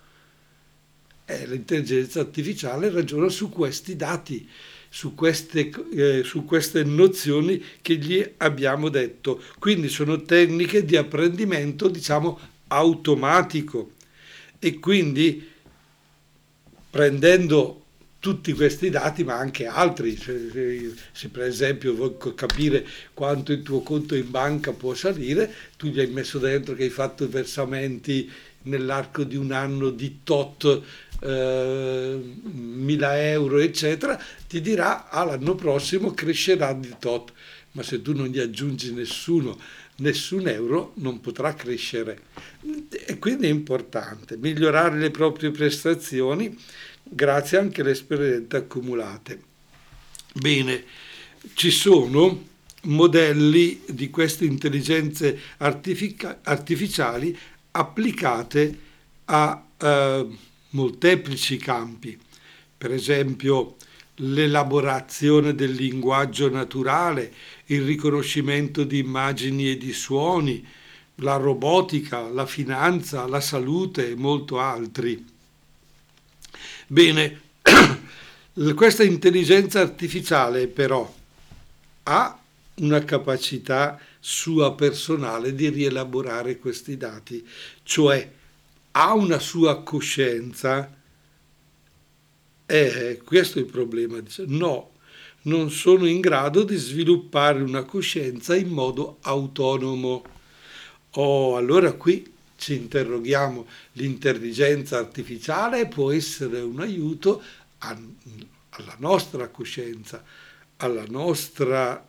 E 1.26 1.48
l'intelligenza 1.48 2.20
artificiale 2.20 2.90
ragiona 2.90 3.30
su 3.30 3.50
questi 3.50 3.96
dati 3.96 4.50
su 4.94 5.16
queste, 5.16 5.72
eh, 5.96 6.22
su 6.24 6.46
queste 6.46 6.84
nozioni 6.84 7.60
che 7.82 7.96
gli 7.96 8.24
abbiamo 8.38 8.90
detto. 8.90 9.42
Quindi 9.58 9.90
sono 9.90 10.22
tecniche 10.22 10.86
di 10.86 10.96
apprendimento, 10.96 11.88
diciamo, 11.88 12.40
automatico. 12.68 13.94
E 14.66 14.80
quindi 14.80 15.46
prendendo 16.90 17.84
tutti 18.20 18.54
questi 18.54 18.90
dati, 18.90 19.26
ma 19.26 19.36
anche 19.36 19.66
altri, 19.66 20.16
se, 20.16 20.94
se, 21.12 21.28
per 21.28 21.44
esempio 21.44 21.94
vuoi 21.94 22.16
capire 22.34 22.88
quanto 23.14 23.52
il 23.52 23.62
tuo 23.62 23.82
conto 23.82 24.16
in 24.16 24.32
banca 24.32 24.72
può 24.72 24.94
salire, 24.94 25.54
tu 25.76 25.88
gli 25.88 26.00
hai 26.00 26.08
messo 26.08 26.40
dentro 26.40 26.76
che 26.76 26.84
hai 26.84 26.90
fatto 26.90 27.28
versamenti 27.28 28.32
nell'arco 28.62 29.26
di 29.26 29.36
un 29.36 29.52
anno 29.52 29.90
di 29.90 30.20
tot 30.24 30.82
eh, 31.20 32.22
1000 32.42 33.32
euro, 33.32 33.60
eccetera, 33.60 34.18
ti 34.48 34.62
dirà 34.62 35.10
ah, 35.10 35.26
l'anno 35.26 35.56
prossimo 35.56 36.14
crescerà 36.14 36.72
di 36.72 36.96
tot. 37.00 37.34
Ma 37.74 37.84
se 37.84 38.02
tu 38.02 38.14
non 38.14 38.28
gli 38.28 38.40
aggiungi 38.40 38.94
nessuno, 38.94 39.60
nessun 39.98 40.48
euro, 40.48 40.94
non 40.96 41.22
potrà 41.22 41.54
crescere. 41.54 42.22
E 42.90 43.20
quindi 43.20 43.48
è 43.48 43.50
importante 43.50 44.38
migliorare 44.38 44.98
le 44.98 45.12
proprie 45.12 45.52
prestazioni 45.52 46.58
grazie 47.04 47.58
anche 47.58 47.82
alle 47.82 47.92
esperienze 47.92 48.58
accumulate. 48.58 49.42
Bene, 50.34 50.84
ci 51.54 51.70
sono 51.70 52.52
modelli 52.84 53.82
di 53.88 54.10
queste 54.10 54.46
intelligenze 54.46 55.40
artific- 55.58 56.40
artificiali 56.44 57.38
applicate 57.72 58.78
a 59.26 59.66
eh, 59.78 60.28
molteplici 60.70 61.58
campi, 61.58 62.18
per 62.78 62.92
esempio 62.92 63.76
l'elaborazione 64.18 65.56
del 65.56 65.72
linguaggio 65.72 66.50
naturale, 66.50 67.34
il 67.74 67.86
riconoscimento 67.86 68.84
di 68.84 69.00
immagini 69.00 69.72
e 69.72 69.78
di 69.78 69.94
suoni, 69.94 70.66
la 71.16 71.36
robotica, 71.36 72.30
la 72.30 72.46
finanza, 72.46 73.28
la 73.28 73.42
salute 73.42 74.10
e 74.10 74.16
molto 74.16 74.60
altri. 74.60 75.26
Bene, 76.88 77.42
questa 78.76 79.04
intelligenza 79.04 79.80
artificiale 79.80 80.68
però 80.68 81.12
ha 82.04 82.40
una 82.76 83.04
capacità 83.04 84.00
sua 84.20 84.74
personale 84.74 85.54
di 85.54 85.70
rielaborare 85.70 86.58
questi 86.58 86.98
dati, 86.98 87.46
cioè 87.84 88.32
ha 88.92 89.14
una 89.14 89.40
sua 89.40 89.84
coscienza, 89.84 90.92
eh, 92.66 93.22
questo 93.24 93.60
è 93.60 93.62
il 93.62 93.68
problema. 93.68 94.22
No, 94.48 94.92
non 95.44 95.72
sono 95.72 96.06
in 96.06 96.20
grado 96.20 96.64
di 96.64 96.76
sviluppare 96.76 97.62
una 97.62 97.84
coscienza 97.84 98.56
in 98.56 98.70
modo 98.70 99.18
autonomo. 99.22 100.24
Oh, 101.12 101.56
allora 101.56 101.94
qui 101.94 102.32
ci 102.58 102.76
interroghiamo, 102.76 103.68
l'intelligenza 103.94 104.98
artificiale 104.98 105.88
può 105.88 106.12
essere 106.12 106.62
un 106.62 106.80
aiuto 106.80 107.42
a, 107.80 108.00
alla 108.70 108.96
nostra 109.00 109.50
coscienza, 109.50 110.24
alla 110.78 111.06
nostra 111.08 112.08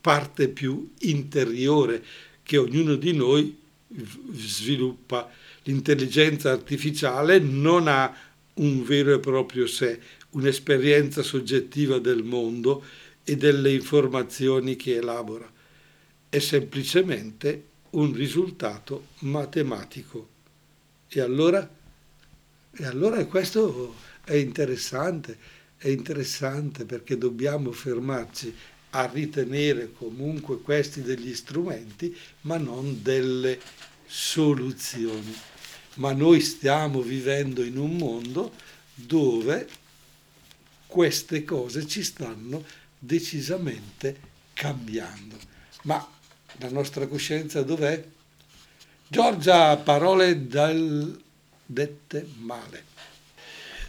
parte 0.00 0.48
più 0.48 0.92
interiore 1.00 2.04
che 2.44 2.58
ognuno 2.58 2.94
di 2.94 3.12
noi 3.12 3.58
sviluppa. 4.32 5.28
L'intelligenza 5.64 6.52
artificiale 6.52 7.40
non 7.40 7.88
ha 7.88 8.14
un 8.54 8.84
vero 8.84 9.14
e 9.14 9.18
proprio 9.18 9.66
sé, 9.66 10.00
un'esperienza 10.36 11.22
soggettiva 11.22 11.98
del 11.98 12.22
mondo 12.22 12.84
e 13.24 13.36
delle 13.36 13.72
informazioni 13.72 14.76
che 14.76 14.96
elabora. 14.96 15.50
È 16.28 16.38
semplicemente 16.38 17.64
un 17.90 18.12
risultato 18.12 19.06
matematico. 19.20 20.28
E 21.08 21.20
allora, 21.20 21.68
e 22.70 22.84
allora 22.84 23.24
questo 23.24 23.94
è 24.24 24.34
interessante, 24.34 25.38
è 25.78 25.88
interessante 25.88 26.84
perché 26.84 27.16
dobbiamo 27.16 27.72
fermarci 27.72 28.54
a 28.90 29.06
ritenere 29.06 29.92
comunque 29.92 30.60
questi 30.60 31.00
degli 31.00 31.34
strumenti, 31.34 32.14
ma 32.42 32.58
non 32.58 33.00
delle 33.02 33.58
soluzioni. 34.06 35.34
Ma 35.94 36.12
noi 36.12 36.40
stiamo 36.40 37.00
vivendo 37.00 37.62
in 37.62 37.78
un 37.78 37.96
mondo 37.96 38.52
dove 38.94 39.66
queste 40.96 41.44
cose 41.44 41.86
ci 41.86 42.02
stanno 42.02 42.64
decisamente 42.98 44.16
cambiando. 44.54 45.36
Ma 45.82 46.08
la 46.56 46.70
nostra 46.70 47.06
coscienza 47.06 47.62
dov'è? 47.62 48.02
Giorgia, 49.06 49.76
parole 49.76 50.46
dal 50.46 51.20
dette 51.66 52.26
male. 52.38 52.84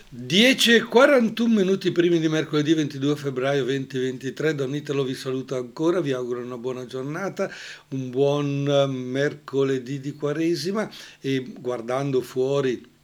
10 0.10 0.74
e 0.74 0.84
41 0.84 1.54
minuti 1.54 1.94
primi 1.94 2.20
di 2.20 2.28
mercoledì 2.28 2.74
22 2.74 3.16
febbraio 3.16 3.64
2023, 3.64 4.56
Don 4.56 4.76
Italo 4.76 5.06
vi 5.06 5.16
saluto 5.16 5.56
ancora, 5.56 6.02
vi 6.02 6.12
auguro 6.12 6.42
una 6.42 6.58
buona 6.58 6.86
giornata, 6.86 7.50
un 7.90 8.10
buon 8.10 8.64
mercoledì 8.90 10.02
di 10.02 10.12
Quaresima 10.12 10.92
e 11.22 11.54
guardando 11.58 12.20
fuori 12.20 12.96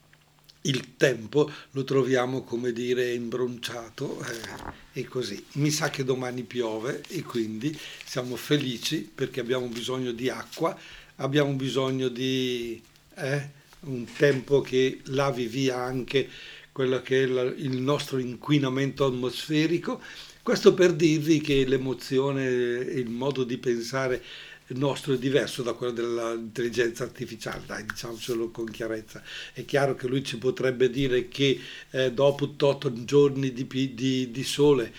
il 0.63 0.95
tempo 0.95 1.49
lo 1.71 1.83
troviamo 1.83 2.43
come 2.43 2.71
dire 2.71 3.13
imbronciato 3.13 4.19
eh, 4.21 4.99
e 4.99 5.05
così. 5.05 5.43
Mi 5.53 5.71
sa 5.71 5.89
che 5.89 6.03
domani 6.03 6.43
piove 6.43 7.03
e 7.07 7.23
quindi 7.23 7.77
siamo 8.05 8.35
felici 8.35 9.09
perché 9.13 9.39
abbiamo 9.39 9.67
bisogno 9.67 10.11
di 10.11 10.29
acqua, 10.29 10.77
abbiamo 11.17 11.53
bisogno 11.53 12.07
di 12.07 12.81
eh, 13.15 13.49
un 13.81 14.05
tempo 14.15 14.61
che 14.61 15.01
lavi 15.05 15.47
via 15.47 15.77
anche 15.77 16.29
quello 16.71 17.01
che 17.01 17.23
è 17.23 17.25
la, 17.25 17.43
il 17.43 17.77
nostro 17.77 18.17
inquinamento 18.17 19.05
atmosferico. 19.05 20.01
Questo 20.41 20.73
per 20.73 20.93
dirvi 20.93 21.39
che 21.39 21.65
l'emozione 21.65 22.45
e 22.45 22.99
il 22.99 23.09
modo 23.09 23.43
di 23.43 23.57
pensare 23.57 24.21
nostro 24.67 25.13
è 25.13 25.17
diverso 25.17 25.61
da 25.61 25.73
quello 25.73 25.93
dell'intelligenza 25.93 27.03
artificiale, 27.03 27.63
dai, 27.65 27.85
diciamocelo 27.85 28.49
con 28.49 28.65
chiarezza. 28.65 29.21
È 29.53 29.65
chiaro 29.65 29.95
che 29.95 30.07
lui 30.07 30.23
ci 30.23 30.37
potrebbe 30.37 30.89
dire 30.89 31.27
che 31.27 31.59
eh, 31.91 32.11
dopo 32.11 32.49
8 32.57 33.03
giorni 33.03 33.51
di, 33.51 33.67
di, 33.67 34.31
di 34.31 34.43
sole 34.43 34.93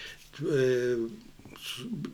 eh, 0.48 1.22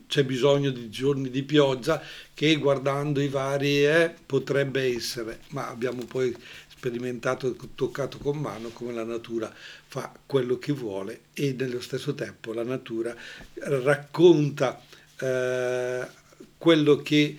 c'è 0.07 0.23
bisogno 0.23 0.69
di 0.69 0.89
giorni 0.89 1.29
di 1.29 1.43
pioggia 1.43 2.01
che 2.33 2.55
guardando 2.55 3.19
i 3.19 3.27
vari 3.27 3.85
eh, 3.85 4.13
potrebbe 4.25 4.95
essere, 4.95 5.41
ma 5.49 5.67
abbiamo 5.67 6.05
poi 6.05 6.35
sperimentato 6.67 7.55
toccato 7.75 8.17
con 8.17 8.37
mano 8.37 8.69
come 8.69 8.93
la 8.93 9.03
natura 9.03 9.53
fa 9.53 10.11
quello 10.25 10.57
che 10.57 10.73
vuole 10.73 11.21
e 11.33 11.53
nello 11.57 11.79
stesso 11.79 12.15
tempo 12.15 12.53
la 12.53 12.63
natura 12.63 13.15
racconta 13.53 14.81
eh, 15.19 16.07
quello 16.61 16.97
che 16.97 17.35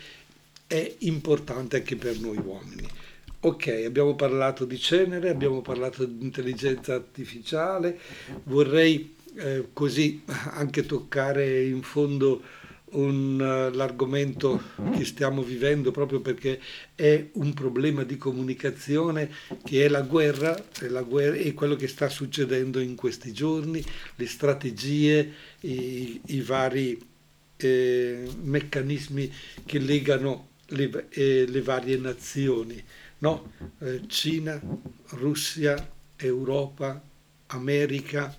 è 0.66 0.94
importante 0.98 1.76
anche 1.76 1.94
per 1.94 2.18
noi 2.18 2.38
uomini. 2.38 2.88
Ok, 3.44 3.84
abbiamo 3.86 4.16
parlato 4.16 4.64
di 4.64 4.76
cenere, 4.76 5.28
abbiamo 5.28 5.62
parlato 5.62 6.04
di 6.04 6.24
intelligenza 6.24 6.94
artificiale, 6.94 8.00
vorrei 8.44 9.14
eh, 9.36 9.68
così 9.72 10.22
anche 10.26 10.86
toccare 10.86 11.62
in 11.62 11.82
fondo 11.82 12.42
un, 12.92 13.38
uh, 13.38 13.74
l'argomento 13.74 14.60
che 14.96 15.04
stiamo 15.04 15.42
vivendo 15.42 15.92
proprio 15.92 16.20
perché 16.20 16.60
è 16.94 17.28
un 17.34 17.54
problema 17.54 18.02
di 18.02 18.16
comunicazione 18.16 19.30
che 19.62 19.84
è 19.84 19.88
la 19.88 20.02
guerra, 20.02 20.54
è 20.80 20.88
guerra 21.04 21.36
e 21.36 21.54
quello 21.54 21.76
che 21.76 21.86
sta 21.86 22.08
succedendo 22.08 22.80
in 22.80 22.96
questi 22.96 23.32
giorni, 23.32 23.82
le 24.16 24.26
strategie, 24.26 25.32
i, 25.60 26.20
i 26.26 26.40
vari 26.40 27.10
eh, 27.62 28.28
meccanismi 28.42 29.32
che 29.64 29.78
legano 29.78 30.48
le, 30.66 31.08
eh, 31.10 31.46
le 31.46 31.62
varie 31.62 31.96
nazioni, 31.96 32.82
no? 33.18 33.52
eh, 33.80 34.02
Cina, 34.06 34.60
Russia, 35.10 35.90
Europa, 36.16 37.02
America, 37.46 38.34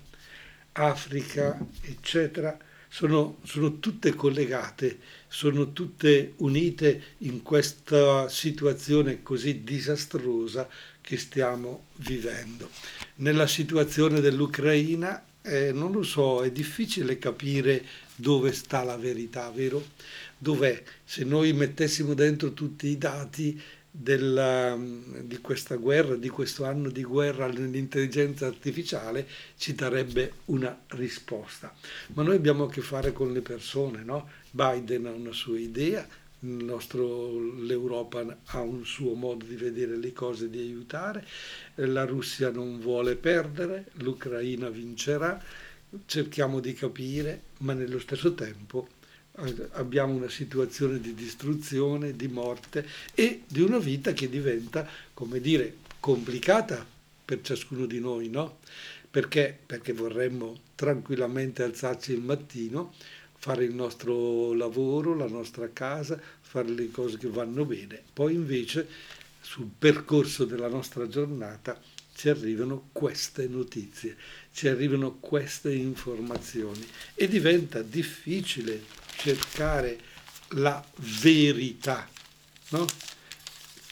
Africa, 0.72 1.58
eccetera 1.82 2.58
sono, 2.94 3.38
sono 3.42 3.80
tutte 3.80 4.14
collegate, 4.14 5.00
sono 5.26 5.72
tutte 5.72 6.34
unite 6.36 7.16
in 7.18 7.42
questa 7.42 8.28
situazione 8.28 9.20
così 9.20 9.64
disastrosa 9.64 10.68
che 11.00 11.16
stiamo 11.16 11.86
vivendo. 11.96 12.70
Nella 13.16 13.48
situazione 13.48 14.20
dell'Ucraina, 14.20 15.24
eh, 15.46 15.72
non 15.72 15.92
lo 15.92 16.02
so, 16.02 16.42
è 16.42 16.50
difficile 16.50 17.18
capire 17.18 17.84
dove 18.16 18.52
sta 18.52 18.82
la 18.82 18.96
verità, 18.96 19.50
vero? 19.50 19.84
Dov'è? 20.38 20.82
Se 21.04 21.22
noi 21.24 21.52
mettessimo 21.52 22.14
dentro 22.14 22.54
tutti 22.54 22.86
i 22.86 22.96
dati 22.96 23.60
della, 23.90 24.76
di 24.76 25.38
questa 25.38 25.76
guerra, 25.76 26.16
di 26.16 26.30
questo 26.30 26.64
anno 26.64 26.88
di 26.88 27.04
guerra 27.04 27.44
all'intelligenza 27.44 28.46
artificiale, 28.46 29.28
ci 29.58 29.74
darebbe 29.74 30.32
una 30.46 30.76
risposta. 30.88 31.74
Ma 32.14 32.22
noi 32.22 32.36
abbiamo 32.36 32.64
a 32.64 32.70
che 32.70 32.80
fare 32.80 33.12
con 33.12 33.32
le 33.32 33.42
persone, 33.42 34.02
no? 34.02 34.28
Biden 34.50 35.06
ha 35.06 35.10
una 35.10 35.32
sua 35.32 35.58
idea, 35.58 36.06
l'Europa 36.44 38.38
ha 38.46 38.60
un 38.60 38.84
suo 38.84 39.14
modo 39.14 39.44
di 39.44 39.56
vedere 39.56 39.96
le 39.96 40.12
cose, 40.12 40.50
di 40.50 40.58
aiutare, 40.58 41.26
la 41.76 42.04
Russia 42.04 42.50
non 42.50 42.78
vuole 42.80 43.16
perdere, 43.16 43.86
l'Ucraina 43.94 44.68
vincerà, 44.68 45.42
cerchiamo 46.06 46.60
di 46.60 46.72
capire, 46.74 47.42
ma 47.58 47.72
nello 47.72 47.98
stesso 47.98 48.34
tempo 48.34 48.88
abbiamo 49.72 50.14
una 50.14 50.28
situazione 50.28 51.00
di 51.00 51.14
distruzione, 51.14 52.14
di 52.14 52.28
morte 52.28 52.86
e 53.14 53.42
di 53.48 53.60
una 53.60 53.78
vita 53.78 54.12
che 54.12 54.28
diventa, 54.28 54.88
come 55.12 55.40
dire, 55.40 55.76
complicata 55.98 56.86
per 57.24 57.40
ciascuno 57.40 57.86
di 57.86 57.98
noi, 57.98 58.28
no? 58.28 58.58
Perché? 59.10 59.56
Perché 59.64 59.92
vorremmo 59.92 60.58
tranquillamente 60.74 61.62
alzarci 61.62 62.12
il 62.12 62.20
mattino, 62.20 62.92
fare 63.44 63.64
il 63.64 63.74
nostro 63.74 64.54
lavoro, 64.54 65.14
la 65.14 65.28
nostra 65.28 65.68
casa, 65.70 66.18
fare 66.40 66.70
le 66.70 66.90
cose 66.90 67.18
che 67.18 67.28
vanno 67.28 67.66
bene. 67.66 68.02
Poi 68.10 68.32
invece 68.32 68.88
sul 69.38 69.68
percorso 69.78 70.46
della 70.46 70.68
nostra 70.68 71.06
giornata 71.08 71.78
ci 72.14 72.30
arrivano 72.30 72.88
queste 72.90 73.46
notizie, 73.46 74.16
ci 74.50 74.66
arrivano 74.66 75.18
queste 75.20 75.74
informazioni 75.74 76.88
e 77.14 77.28
diventa 77.28 77.82
difficile 77.82 78.82
cercare 79.18 79.98
la 80.52 80.82
verità, 81.20 82.08
no? 82.70 82.86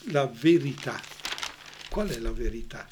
La 0.05 0.25
verità. 0.25 0.99
Qual 1.89 2.09
è 2.09 2.17
la 2.17 2.31
verità? 2.31 2.87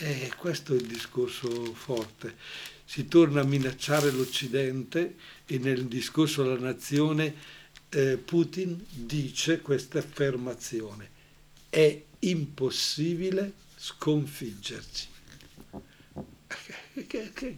Eh, 0.00 0.30
questo 0.36 0.74
è 0.74 0.76
il 0.76 0.86
discorso 0.86 1.74
forte. 1.74 2.36
Si 2.84 3.08
torna 3.08 3.40
a 3.40 3.44
minacciare 3.44 4.12
l'Occidente 4.12 5.16
e 5.44 5.58
nel 5.58 5.86
discorso 5.86 6.42
alla 6.42 6.56
nazione 6.56 7.34
eh, 7.88 8.16
Putin 8.16 8.80
dice 8.90 9.60
questa 9.60 9.98
affermazione. 9.98 11.10
È 11.68 12.00
impossibile 12.20 13.54
sconfiggerci. 13.76 15.08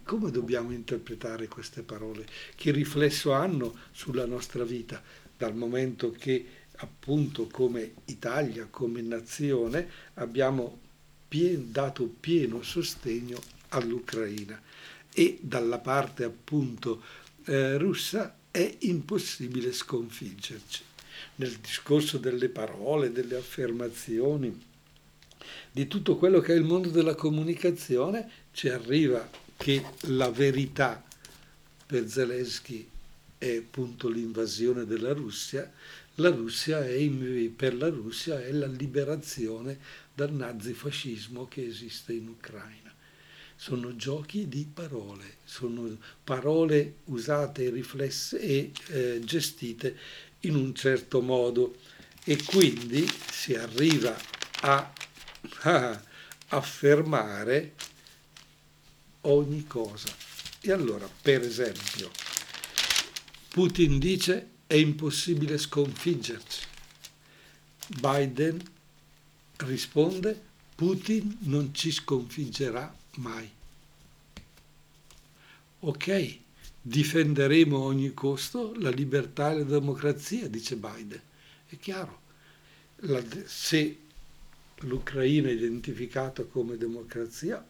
Come 0.03 0.31
dobbiamo 0.31 0.73
interpretare 0.73 1.47
queste 1.47 1.83
parole? 1.83 2.27
Che 2.55 2.71
riflesso 2.71 3.33
hanno 3.33 3.77
sulla 3.93 4.25
nostra 4.25 4.65
vita, 4.65 5.03
dal 5.37 5.55
momento 5.55 6.11
che 6.11 6.47
appunto 6.77 7.49
come 7.49 7.93
Italia, 8.07 8.67
come 8.71 9.03
nazione, 9.03 9.89
abbiamo 10.15 10.89
pien, 11.31 11.71
dato 11.71 12.13
pieno 12.19 12.61
sostegno 12.63 13.41
all'Ucraina 13.69 14.61
e 15.15 15.39
dalla 15.41 15.79
parte 15.79 16.25
appunto 16.25 17.01
eh, 17.45 17.79
russa 17.79 18.37
è 18.51 18.77
impossibile 18.81 19.73
sconfiggerci. 19.73 20.83
Nel 21.37 21.57
discorso 21.59 22.19
delle 22.19 22.49
parole, 22.49 23.13
delle 23.13 23.37
affermazioni, 23.37 24.67
di 25.71 25.87
tutto 25.87 26.17
quello 26.17 26.41
che 26.41 26.53
è 26.53 26.57
il 26.57 26.65
mondo 26.65 26.89
della 26.89 27.15
comunicazione, 27.15 28.29
ci 28.53 28.69
arriva 28.69 29.31
che 29.57 29.85
la 30.09 30.31
verità 30.31 31.03
per 31.87 32.09
Zelensky 32.09 32.89
è 33.39 33.57
appunto 33.57 34.09
l'invasione 34.09 34.85
della 34.85 35.13
Russia, 35.13 35.71
la 36.17 36.29
Russia 36.31 36.85
è, 36.85 37.09
per 37.57 37.75
la 37.75 37.89
Russia 37.89 38.43
è 38.45 38.53
la 38.53 38.67
liberazione 38.67 39.79
dal 40.15 40.33
nazifascismo 40.33 41.47
che 41.47 41.65
esiste 41.65 42.13
in 42.13 42.29
Ucraina. 42.29 42.95
sono 43.57 43.95
giochi 43.95 44.49
di 44.49 44.67
parole, 44.73 45.37
sono 45.45 45.95
parole 46.25 46.95
usate 47.05 47.69
riflesse 47.69 48.41
e 48.41 48.73
eh, 48.89 49.21
gestite 49.23 49.99
in 50.41 50.55
un 50.55 50.75
certo 50.75 51.21
modo 51.21 51.77
e 52.25 52.43
quindi 52.43 53.07
si 53.31 53.55
arriva 53.55 54.17
a, 54.61 54.93
a 55.63 56.03
affermare 56.49 57.75
ogni 59.23 59.67
cosa. 59.67 60.09
E 60.63 60.73
allora, 60.73 61.07
per 61.21 61.43
esempio, 61.43 62.11
Putin 63.49 63.99
dice 63.99 64.49
è 64.67 64.75
impossibile 64.75 65.59
sconfiggerci. 65.59 66.63
Biden 68.01 68.63
risponde 69.63 70.49
Putin 70.75 71.37
non 71.41 71.75
ci 71.75 71.91
sconfiggerà 71.91 72.97
mai. 73.17 73.51
Ok, 75.81 76.39
difenderemo 76.81 77.77
a 77.77 77.81
ogni 77.81 78.15
costo 78.15 78.73
la 78.79 78.89
libertà 78.89 79.53
e 79.53 79.59
la 79.59 79.65
democrazia, 79.65 80.49
dice 80.49 80.77
Biden. 80.77 81.21
È 81.67 81.77
chiaro. 81.77 82.21
La, 83.01 83.23
se 83.45 83.99
l'Ucraina 84.81 85.49
è 85.49 85.53
identificata 85.53 86.45
come 86.45 86.79
democrazia, 86.79 87.63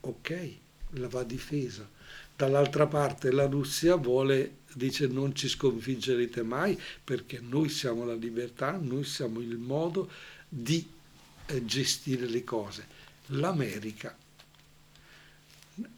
ok, 0.00 0.50
la 0.90 1.08
va 1.08 1.24
difesa. 1.24 1.88
Dall'altra 2.36 2.86
parte 2.86 3.32
la 3.32 3.46
Russia 3.46 3.96
vuole, 3.96 4.58
dice 4.72 5.08
non 5.08 5.34
ci 5.34 5.48
sconfiggerete 5.48 6.44
mai 6.44 6.80
perché 7.02 7.40
noi 7.40 7.68
siamo 7.70 8.04
la 8.04 8.14
libertà, 8.14 8.78
noi 8.80 9.02
siamo 9.02 9.40
il 9.40 9.56
modo 9.56 10.08
di 10.48 10.94
gestire 11.64 12.26
le 12.26 12.44
cose. 12.44 12.86
L'America 13.26 14.16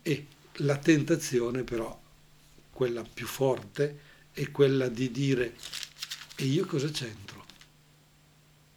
e 0.02 0.26
la 0.60 0.76
tentazione 0.76 1.62
però, 1.62 1.98
quella 2.70 3.02
più 3.02 3.26
forte, 3.26 4.00
è 4.32 4.50
quella 4.50 4.88
di 4.88 5.10
dire 5.10 5.54
e 6.36 6.44
io 6.44 6.64
cosa 6.66 6.88
c'entro? 6.90 7.44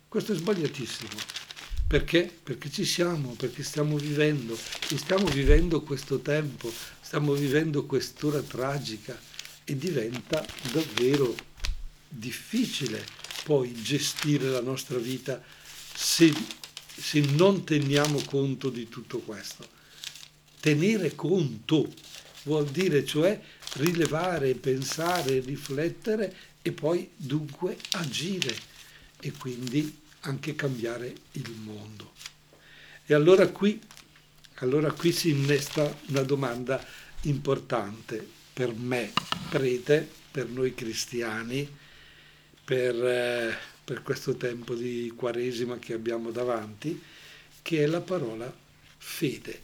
Questo 0.08 0.34
è 0.34 0.36
sbagliatissimo. 0.36 1.40
Perché? 1.88 2.34
Perché 2.42 2.72
ci 2.72 2.86
siamo, 2.86 3.34
perché 3.34 3.64
stiamo 3.64 3.98
vivendo, 3.98 4.58
e 4.90 4.98
stiamo 4.98 5.28
vivendo 5.28 5.82
questo 5.82 6.20
tempo, 6.20 6.72
stiamo 7.02 7.34
vivendo 7.34 7.86
quest'ora 7.86 8.42
tragica 8.42 9.20
e 9.64 9.78
diventa 9.78 10.46
davvero 10.72 11.36
difficile 12.08 13.06
poi 13.44 13.74
gestire 13.74 14.50
la 14.50 14.62
nostra 14.62 14.98
vita 14.98 15.44
se, 15.94 16.34
se 17.02 17.20
non 17.22 17.64
teniamo 17.64 18.22
conto 18.26 18.70
di 18.70 18.88
tutto 18.88 19.20
questo. 19.20 19.68
Tenere 20.60 21.16
conto 21.16 21.92
vuol 22.44 22.70
dire 22.70 23.04
cioè 23.04 23.42
rilevare, 23.74 24.54
pensare, 24.54 25.40
riflettere 25.40 26.34
e 26.62 26.72
poi 26.72 27.10
dunque 27.16 27.76
agire 27.92 28.56
e 29.20 29.32
quindi 29.32 30.00
anche 30.22 30.56
cambiare 30.56 31.14
il 31.32 31.52
mondo. 31.64 32.12
E 33.06 33.14
allora 33.16 33.48
qui, 33.48 33.82
allora 34.56 34.92
qui 34.92 35.12
si 35.12 35.30
innesta 35.30 35.98
una 36.08 36.22
domanda 36.22 36.86
importante 37.22 38.26
per 38.54 38.74
me, 38.74 39.12
prete, 39.50 40.08
per 40.30 40.48
noi 40.48 40.76
cristiani, 40.76 41.68
per, 42.64 42.96
eh, 42.96 43.58
per 43.84 44.02
questo 44.04 44.36
tempo 44.36 44.76
di 44.76 45.12
Quaresima 45.16 45.78
che 45.80 45.94
abbiamo 45.94 46.32
davanti, 46.32 47.02
che 47.62 47.84
è 47.84 47.88
la 47.88 48.02
parola 48.02 48.54
fede. 48.98 49.62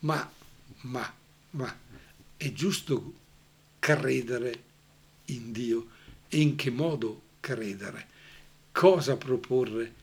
Ma, 0.00 0.30
ma, 0.82 1.14
ma, 1.50 1.78
è 2.36 2.52
giusto 2.52 3.14
credere 3.78 4.62
in 5.26 5.52
Dio 5.52 5.88
e 6.28 6.40
in 6.40 6.56
che 6.56 6.70
modo 6.70 7.22
credere? 7.40 8.10
cosa 8.72 9.16
proporre 9.16 9.94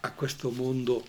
a 0.00 0.12
questo 0.12 0.50
mondo 0.50 1.06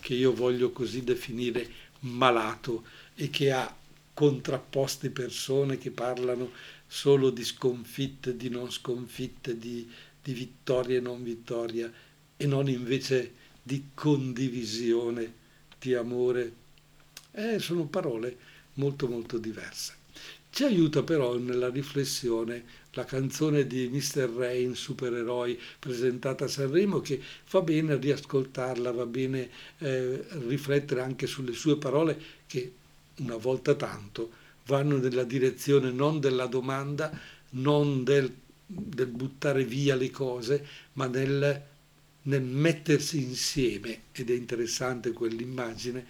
che 0.00 0.14
io 0.14 0.32
voglio 0.32 0.70
così 0.70 1.02
definire 1.02 1.68
malato 2.00 2.84
e 3.14 3.28
che 3.28 3.50
ha 3.50 3.74
contrapposte 4.14 5.10
persone 5.10 5.76
che 5.76 5.90
parlano 5.90 6.52
solo 6.86 7.30
di 7.30 7.44
sconfitte, 7.44 8.36
di 8.36 8.48
non 8.48 8.70
sconfitte, 8.70 9.58
di, 9.58 9.90
di 10.26 10.32
vittoria 10.32 10.96
e 10.96 11.00
non 11.00 11.22
vittoria 11.22 11.88
e 12.36 12.46
non 12.48 12.68
invece 12.68 13.32
di 13.62 13.90
condivisione, 13.94 15.32
di 15.78 15.94
amore. 15.94 16.52
Eh, 17.30 17.60
sono 17.60 17.86
parole 17.86 18.36
molto 18.74 19.06
molto 19.06 19.38
diverse. 19.38 19.94
Ci 20.50 20.64
aiuta 20.64 21.04
però 21.04 21.36
nella 21.36 21.68
riflessione 21.68 22.64
la 22.92 23.04
canzone 23.04 23.68
di 23.68 23.88
Mr. 23.88 24.28
Rain, 24.34 24.74
Supereroi, 24.74 25.60
presentata 25.78 26.46
a 26.46 26.48
Sanremo, 26.48 27.00
che 27.00 27.22
va 27.50 27.60
bene 27.60 27.96
riascoltarla, 27.96 28.90
va 28.90 29.06
bene 29.06 29.48
eh, 29.78 30.24
riflettere 30.48 31.02
anche 31.02 31.28
sulle 31.28 31.52
sue 31.52 31.76
parole 31.76 32.20
che 32.48 32.72
una 33.18 33.36
volta 33.36 33.74
tanto 33.74 34.30
vanno 34.66 34.96
nella 34.96 35.24
direzione 35.24 35.92
non 35.92 36.18
della 36.18 36.46
domanda, 36.46 37.16
non 37.50 38.02
del, 38.02 38.34
del 38.66 39.08
buttare 39.08 39.64
via 39.64 39.94
le 39.94 40.10
cose, 40.10 40.66
ma 40.94 41.06
nel, 41.06 41.64
nel 42.22 42.42
mettersi 42.42 43.22
insieme. 43.22 44.02
Ed 44.12 44.30
è 44.30 44.34
interessante 44.34 45.12
quell'immagine 45.12 46.04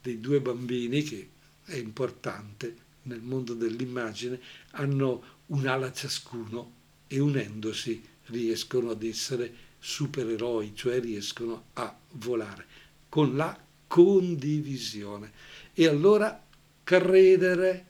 dei 0.00 0.20
due 0.20 0.40
bambini 0.40 1.02
che 1.02 1.28
è 1.64 1.76
importante 1.76 2.88
nel 3.02 3.20
mondo 3.20 3.54
dell'immagine, 3.54 4.40
hanno 4.72 5.38
un'ala 5.46 5.92
ciascuno 5.92 6.78
e 7.06 7.18
unendosi 7.18 8.02
riescono 8.26 8.90
ad 8.90 9.02
essere 9.02 9.52
supereroi, 9.78 10.72
cioè 10.74 11.00
riescono 11.00 11.64
a 11.74 11.96
volare 12.12 12.66
con 13.08 13.36
la 13.36 13.58
condivisione. 13.86 15.32
E 15.74 15.86
allora 15.86 16.40
credere, 16.84 17.86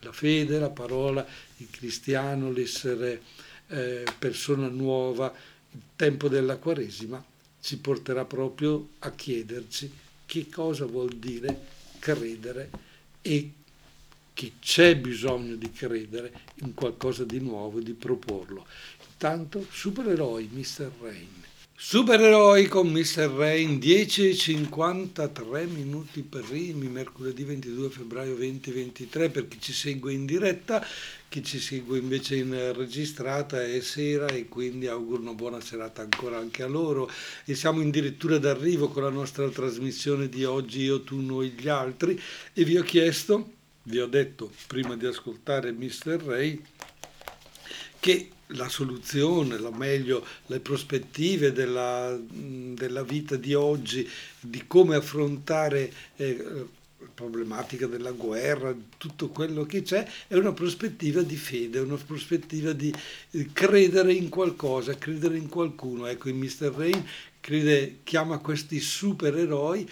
la 0.00 0.12
fede, 0.12 0.58
la 0.58 0.70
parola, 0.70 1.24
il 1.62 1.70
cristiano, 1.70 2.50
l'essere 2.50 3.22
eh, 3.68 4.04
persona 4.18 4.68
nuova, 4.68 5.32
il 5.70 5.80
tempo 5.96 6.28
della 6.28 6.56
Quaresima 6.56 7.24
ci 7.60 7.78
porterà 7.78 8.24
proprio 8.24 8.90
a 9.00 9.12
chiederci 9.12 9.90
che 10.26 10.48
cosa 10.48 10.84
vuol 10.84 11.14
dire 11.16 11.80
credere 11.98 12.70
e 13.22 13.52
che 14.34 14.52
c'è 14.60 14.96
bisogno 14.96 15.54
di 15.54 15.70
credere 15.70 16.32
in 16.56 16.74
qualcosa 16.74 17.24
di 17.24 17.38
nuovo 17.38 17.78
e 17.78 17.82
di 17.82 17.92
proporlo. 17.92 18.66
Intanto, 19.12 19.64
supereroi, 19.70 20.48
Mr. 20.52 20.90
Rain. 21.00 21.44
Supereroi 21.84 22.68
con 22.68 22.88
Mr. 22.90 23.28
Rain, 23.28 23.78
10.53 23.78 25.68
minuti 25.68 26.22
per 26.22 26.44
primi, 26.44 26.86
mercoledì 26.86 27.42
22 27.42 27.90
febbraio 27.90 28.36
2023, 28.36 29.30
per 29.30 29.48
chi 29.48 29.60
ci 29.60 29.72
segue 29.72 30.12
in 30.12 30.24
diretta, 30.24 30.82
chi 31.28 31.42
ci 31.42 31.58
segue 31.58 31.98
invece 31.98 32.36
in 32.36 32.72
registrata 32.74 33.62
è 33.62 33.80
sera 33.80 34.28
e 34.28 34.48
quindi 34.48 34.86
auguro 34.86 35.22
una 35.22 35.34
buona 35.34 35.60
serata 35.60 36.02
ancora 36.02 36.38
anche 36.38 36.62
a 36.62 36.68
loro 36.68 37.10
e 37.44 37.56
siamo 37.56 37.80
addirittura 37.80 38.38
d'arrivo 38.38 38.88
con 38.88 39.02
la 39.02 39.10
nostra 39.10 39.48
trasmissione 39.48 40.28
di 40.28 40.44
oggi, 40.44 40.82
io, 40.82 41.02
tu, 41.02 41.20
noi, 41.20 41.48
gli 41.50 41.68
altri 41.68 42.18
e 42.54 42.64
vi 42.64 42.78
ho 42.78 42.84
chiesto 42.84 43.54
vi 43.82 43.98
ho 43.98 44.06
detto 44.06 44.52
prima 44.68 44.94
di 44.94 45.06
ascoltare 45.06 45.72
Mr. 45.72 46.22
Ray 46.24 46.62
che 47.98 48.28
la 48.54 48.68
soluzione, 48.68 49.56
o 49.56 49.72
meglio 49.72 50.24
le 50.46 50.60
prospettive 50.60 51.52
della, 51.52 52.18
della, 52.18 53.02
vita 53.02 53.36
di 53.36 53.54
oggi, 53.54 54.08
di 54.40 54.64
come 54.66 54.96
affrontare 54.96 55.92
eh, 56.16 56.36
la 56.98 57.08
problematica 57.14 57.86
della 57.86 58.12
guerra, 58.12 58.74
tutto 58.96 59.28
quello 59.28 59.64
che 59.64 59.82
c'è, 59.82 60.08
è 60.28 60.34
una 60.34 60.52
prospettiva 60.52 61.22
di 61.22 61.36
fede, 61.36 61.80
una 61.80 61.96
prospettiva 61.96 62.72
di 62.72 62.92
eh, 63.30 63.48
credere 63.52 64.12
in 64.12 64.28
qualcosa, 64.28 64.96
credere 64.96 65.36
in 65.36 65.48
qualcuno. 65.48 66.06
Ecco, 66.06 66.28
in 66.28 66.38
Mr. 66.38 66.72
Rain 66.74 67.04
crede, 67.40 67.98
chiama 68.04 68.38
questi 68.38 68.80
supereroi 68.80 69.88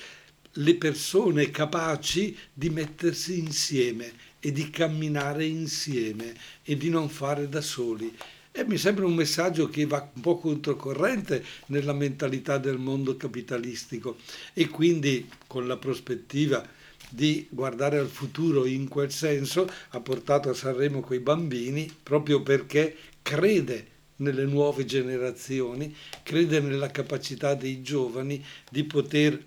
le 0.54 0.74
persone 0.74 1.50
capaci 1.50 2.36
di 2.52 2.70
mettersi 2.70 3.38
insieme 3.38 4.12
e 4.40 4.50
di 4.52 4.70
camminare 4.70 5.44
insieme 5.44 6.34
e 6.64 6.76
di 6.76 6.88
non 6.88 7.08
fare 7.08 7.48
da 7.48 7.60
soli. 7.60 8.12
E 8.52 8.64
mi 8.64 8.76
sembra 8.76 9.06
un 9.06 9.14
messaggio 9.14 9.68
che 9.68 9.86
va 9.86 10.10
un 10.12 10.20
po' 10.20 10.38
controcorrente 10.38 11.44
nella 11.66 11.92
mentalità 11.92 12.58
del 12.58 12.78
mondo 12.78 13.16
capitalistico. 13.16 14.16
E 14.52 14.68
quindi 14.68 15.28
con 15.46 15.66
la 15.66 15.76
prospettiva 15.76 16.66
di 17.08 17.46
guardare 17.50 17.98
al 17.98 18.08
futuro 18.08 18.66
in 18.66 18.88
quel 18.88 19.10
senso 19.10 19.68
ha 19.90 20.00
portato 20.00 20.50
a 20.50 20.54
Sanremo 20.54 21.00
quei 21.00 21.18
bambini 21.18 21.92
proprio 22.02 22.42
perché 22.42 22.96
crede 23.22 23.86
nelle 24.16 24.44
nuove 24.44 24.84
generazioni, 24.84 25.94
crede 26.22 26.60
nella 26.60 26.90
capacità 26.90 27.54
dei 27.54 27.82
giovani 27.82 28.44
di 28.70 28.84
poter 28.84 29.42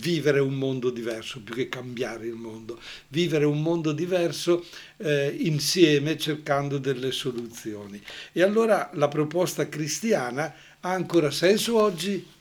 vivere 0.00 0.40
un 0.40 0.54
mondo 0.54 0.90
diverso, 0.90 1.40
più 1.40 1.54
che 1.54 1.68
cambiare 1.68 2.26
il 2.26 2.34
mondo, 2.34 2.80
vivere 3.08 3.44
un 3.44 3.62
mondo 3.62 3.92
diverso 3.92 4.64
eh, 4.98 5.34
insieme 5.40 6.18
cercando 6.18 6.78
delle 6.78 7.12
soluzioni. 7.12 8.02
E 8.32 8.42
allora 8.42 8.90
la 8.94 9.08
proposta 9.08 9.68
cristiana 9.68 10.54
ha 10.80 10.90
ancora 10.90 11.30
senso 11.30 11.80
oggi? 11.80 12.34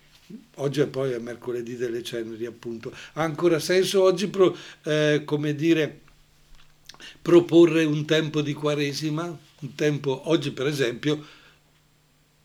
Oggi 0.56 0.82
è 0.82 0.88
poi 0.88 1.12
è 1.12 1.20
mercoledì 1.20 1.76
delle 1.76 2.04
ceneri, 2.04 2.46
appunto. 2.46 2.92
Ha 3.14 3.22
ancora 3.22 3.60
senso 3.60 4.02
oggi, 4.02 4.28
pro, 4.28 4.58
eh, 4.84 5.22
come 5.24 5.54
dire, 5.54 6.02
proporre 7.22 7.84
un 7.84 8.06
tempo 8.06 8.42
di 8.42 8.54
quaresima? 8.54 9.24
Un 9.26 9.76
tempo, 9.76 10.30
oggi 10.30 10.52
per 10.52 10.68
esempio, 10.68 11.24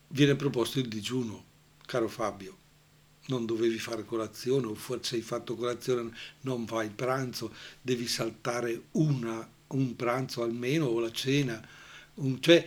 viene 0.08 0.36
proposto 0.36 0.78
il 0.78 0.88
digiuno, 0.88 1.44
caro 1.86 2.08
Fabio 2.08 2.58
non 3.26 3.46
dovevi 3.46 3.78
fare 3.78 4.04
colazione 4.04 4.66
o 4.66 4.74
forse 4.74 5.16
hai 5.16 5.22
fatto 5.22 5.54
colazione, 5.54 6.10
non 6.40 6.66
fai 6.66 6.86
il 6.86 6.92
pranzo, 6.92 7.52
devi 7.80 8.06
saltare 8.06 8.84
una, 8.92 9.48
un 9.68 9.96
pranzo 9.96 10.42
almeno 10.42 10.86
o 10.86 10.98
la 11.00 11.12
cena. 11.12 11.64
Cioè, 12.40 12.66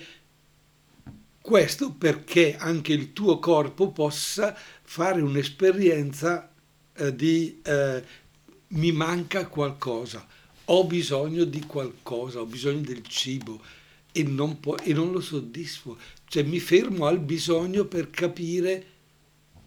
questo 1.42 1.92
perché 1.92 2.56
anche 2.56 2.94
il 2.94 3.12
tuo 3.12 3.40
corpo 3.40 3.92
possa 3.92 4.56
fare 4.82 5.22
un'esperienza 5.22 6.50
eh, 6.94 7.16
di 7.16 7.60
eh, 7.64 8.04
mi 8.70 8.92
manca 8.92 9.48
qualcosa, 9.48 10.26
ho 10.66 10.86
bisogno 10.86 11.44
di 11.44 11.62
qualcosa, 11.66 12.40
ho 12.40 12.46
bisogno 12.46 12.82
del 12.82 13.06
cibo 13.06 13.62
e 14.12 14.24
non, 14.24 14.60
po- 14.60 14.78
e 14.78 14.94
non 14.94 15.12
lo 15.12 15.20
soddisfo. 15.20 15.98
Cioè 16.26 16.44
mi 16.44 16.60
fermo 16.60 17.06
al 17.06 17.20
bisogno 17.20 17.86
per 17.86 18.10
capire 18.10 18.86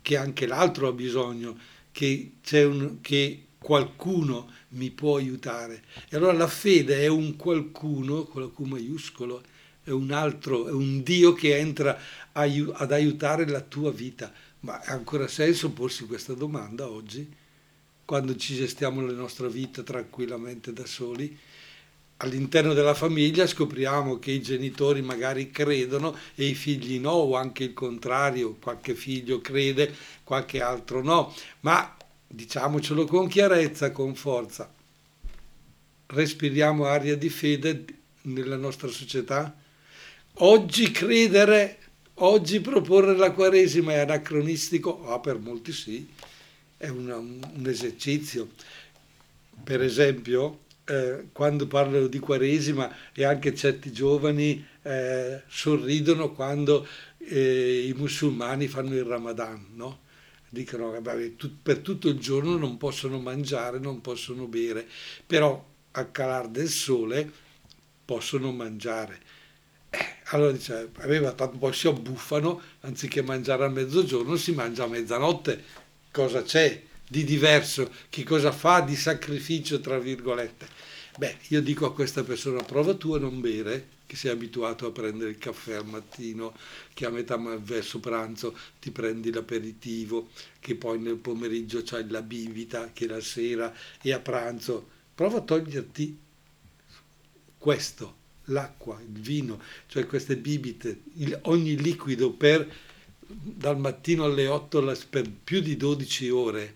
che 0.06 0.16
anche 0.16 0.46
l'altro 0.46 0.86
ha 0.86 0.92
bisogno, 0.92 1.58
che, 1.90 2.34
un, 2.52 2.98
che 3.00 3.46
qualcuno 3.58 4.48
mi 4.68 4.92
può 4.92 5.16
aiutare. 5.16 5.82
E 6.08 6.16
allora 6.16 6.32
la 6.32 6.46
fede 6.46 7.00
è 7.00 7.08
un 7.08 7.34
qualcuno, 7.34 8.22
con 8.22 8.42
la 8.42 8.48
Q 8.48 8.60
maiuscolo, 8.60 9.42
è 9.82 9.90
un 9.90 10.12
altro, 10.12 10.68
è 10.68 10.70
un 10.70 11.02
Dio 11.02 11.32
che 11.32 11.56
entra 11.56 11.98
ad 12.30 12.92
aiutare 12.92 13.48
la 13.48 13.60
tua 13.62 13.90
vita. 13.90 14.32
Ma 14.60 14.78
ha 14.78 14.92
ancora 14.92 15.26
senso 15.26 15.72
porsi 15.72 16.06
questa 16.06 16.34
domanda 16.34 16.88
oggi, 16.88 17.28
quando 18.04 18.36
ci 18.36 18.54
gestiamo 18.54 19.04
la 19.04 19.12
nostra 19.12 19.48
vita 19.48 19.82
tranquillamente 19.82 20.72
da 20.72 20.86
soli? 20.86 21.36
All'interno 22.18 22.72
della 22.72 22.94
famiglia 22.94 23.46
scopriamo 23.46 24.18
che 24.18 24.30
i 24.30 24.40
genitori 24.40 25.02
magari 25.02 25.50
credono 25.50 26.16
e 26.34 26.46
i 26.46 26.54
figli 26.54 26.98
no, 26.98 27.10
o 27.10 27.36
anche 27.36 27.64
il 27.64 27.74
contrario, 27.74 28.54
qualche 28.54 28.94
figlio 28.94 29.40
crede, 29.40 29.94
qualche 30.24 30.62
altro 30.62 31.02
no, 31.02 31.34
ma 31.60 31.94
diciamocelo 32.26 33.04
con 33.04 33.28
chiarezza, 33.28 33.92
con 33.92 34.14
forza. 34.14 34.72
Respiriamo 36.06 36.86
aria 36.86 37.16
di 37.16 37.28
fede 37.28 37.84
nella 38.22 38.56
nostra 38.56 38.88
società? 38.88 39.54
Oggi 40.40 40.90
credere, 40.90 41.78
oggi 42.14 42.60
proporre 42.60 43.16
la 43.16 43.32
Quaresima 43.32 43.92
è 43.92 43.98
anacronistico? 43.98 45.06
Ah, 45.08 45.18
per 45.18 45.38
molti 45.38 45.72
sì, 45.72 46.08
è 46.76 46.88
una, 46.88 47.16
un 47.16 47.64
esercizio. 47.66 48.50
Per 49.64 49.82
esempio, 49.82 50.65
eh, 50.86 51.26
quando 51.32 51.66
parlo 51.66 52.06
di 52.06 52.18
Quaresima 52.18 52.94
e 53.12 53.24
anche 53.24 53.54
certi 53.54 53.92
giovani 53.92 54.64
eh, 54.82 55.42
sorridono 55.48 56.32
quando 56.32 56.86
eh, 57.18 57.86
i 57.88 57.92
musulmani 57.92 58.68
fanno 58.68 58.94
il 58.94 59.04
Ramadan, 59.04 59.66
no? 59.74 60.04
Dicono 60.48 60.92
che 60.92 61.34
per 61.60 61.78
tutto 61.78 62.08
il 62.08 62.18
giorno 62.18 62.56
non 62.56 62.76
possono 62.76 63.18
mangiare, 63.18 63.78
non 63.78 64.00
possono 64.00 64.46
bere, 64.46 64.86
però 65.26 65.62
al 65.92 66.12
calar 66.12 66.48
del 66.48 66.68
sole 66.68 67.30
possono 68.04 68.52
mangiare. 68.52 69.18
Eh, 69.90 70.06
allora 70.26 70.52
dice, 70.52 70.90
tanto 70.94 71.58
poi 71.58 71.72
si 71.72 71.88
abbuffano, 71.88 72.60
anziché 72.82 73.22
mangiare 73.22 73.64
a 73.64 73.68
mezzogiorno 73.68 74.36
si 74.36 74.52
mangia 74.52 74.84
a 74.84 74.88
mezzanotte. 74.88 75.62
Cosa 76.12 76.42
c'è? 76.42 76.82
di 77.08 77.24
diverso, 77.24 77.90
che 78.10 78.24
cosa 78.24 78.50
fa 78.50 78.80
di 78.80 78.96
sacrificio, 78.96 79.80
tra 79.80 79.98
virgolette. 79.98 80.66
Beh, 81.18 81.38
io 81.48 81.62
dico 81.62 81.86
a 81.86 81.94
questa 81.94 82.22
persona, 82.24 82.62
prova 82.62 82.94
tu 82.94 83.14
a 83.14 83.18
non 83.18 83.40
bere, 83.40 83.88
che 84.04 84.16
sei 84.16 84.32
abituato 84.32 84.86
a 84.86 84.90
prendere 84.90 85.30
il 85.30 85.38
caffè 85.38 85.72
al 85.72 85.86
mattino, 85.86 86.54
che 86.92 87.06
a 87.06 87.10
metà 87.10 87.38
verso 87.38 88.00
pranzo 88.00 88.54
ti 88.78 88.90
prendi 88.90 89.32
l'aperitivo, 89.32 90.28
che 90.60 90.74
poi 90.74 90.98
nel 90.98 91.16
pomeriggio 91.16 91.80
c'hai 91.82 92.06
la 92.10 92.20
bibita, 92.20 92.92
che 92.92 93.06
la 93.06 93.20
sera 93.22 93.74
e 94.02 94.12
a 94.12 94.20
pranzo. 94.20 94.88
Prova 95.14 95.38
a 95.38 95.40
toglierti 95.40 96.18
questo, 97.56 98.16
l'acqua, 98.44 99.00
il 99.00 99.18
vino, 99.18 99.58
cioè 99.86 100.04
queste 100.04 100.36
bibite, 100.36 101.00
il, 101.14 101.38
ogni 101.44 101.80
liquido 101.80 102.30
per 102.32 102.70
dal 103.26 103.78
mattino 103.78 104.24
alle 104.24 104.48
8 104.48 104.94
per 105.08 105.30
più 105.30 105.60
di 105.60 105.78
12 105.78 106.28
ore 106.28 106.74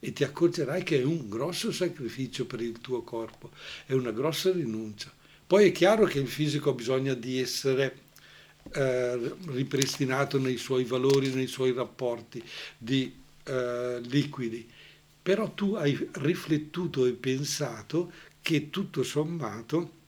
e 0.00 0.12
ti 0.12 0.24
accorgerai 0.24 0.82
che 0.82 1.00
è 1.00 1.04
un 1.04 1.28
grosso 1.28 1.70
sacrificio 1.70 2.46
per 2.46 2.60
il 2.60 2.80
tuo 2.80 3.02
corpo, 3.02 3.50
è 3.86 3.92
una 3.92 4.10
grossa 4.10 4.50
rinuncia. 4.50 5.12
Poi 5.46 5.68
è 5.68 5.72
chiaro 5.72 6.06
che 6.06 6.18
il 6.18 6.28
fisico 6.28 6.70
ha 6.70 6.74
bisogno 6.74 7.14
di 7.14 7.38
essere 7.38 8.08
eh, 8.72 9.34
ripristinato 9.46 10.38
nei 10.38 10.56
suoi 10.56 10.84
valori, 10.84 11.32
nei 11.32 11.46
suoi 11.46 11.72
rapporti 11.72 12.42
di 12.78 13.12
eh, 13.44 14.00
liquidi, 14.00 14.68
però 15.22 15.50
tu 15.50 15.74
hai 15.74 16.08
riflettuto 16.12 17.04
e 17.04 17.12
pensato 17.12 18.12
che 18.40 18.70
tutto 18.70 19.02
sommato 19.02 19.98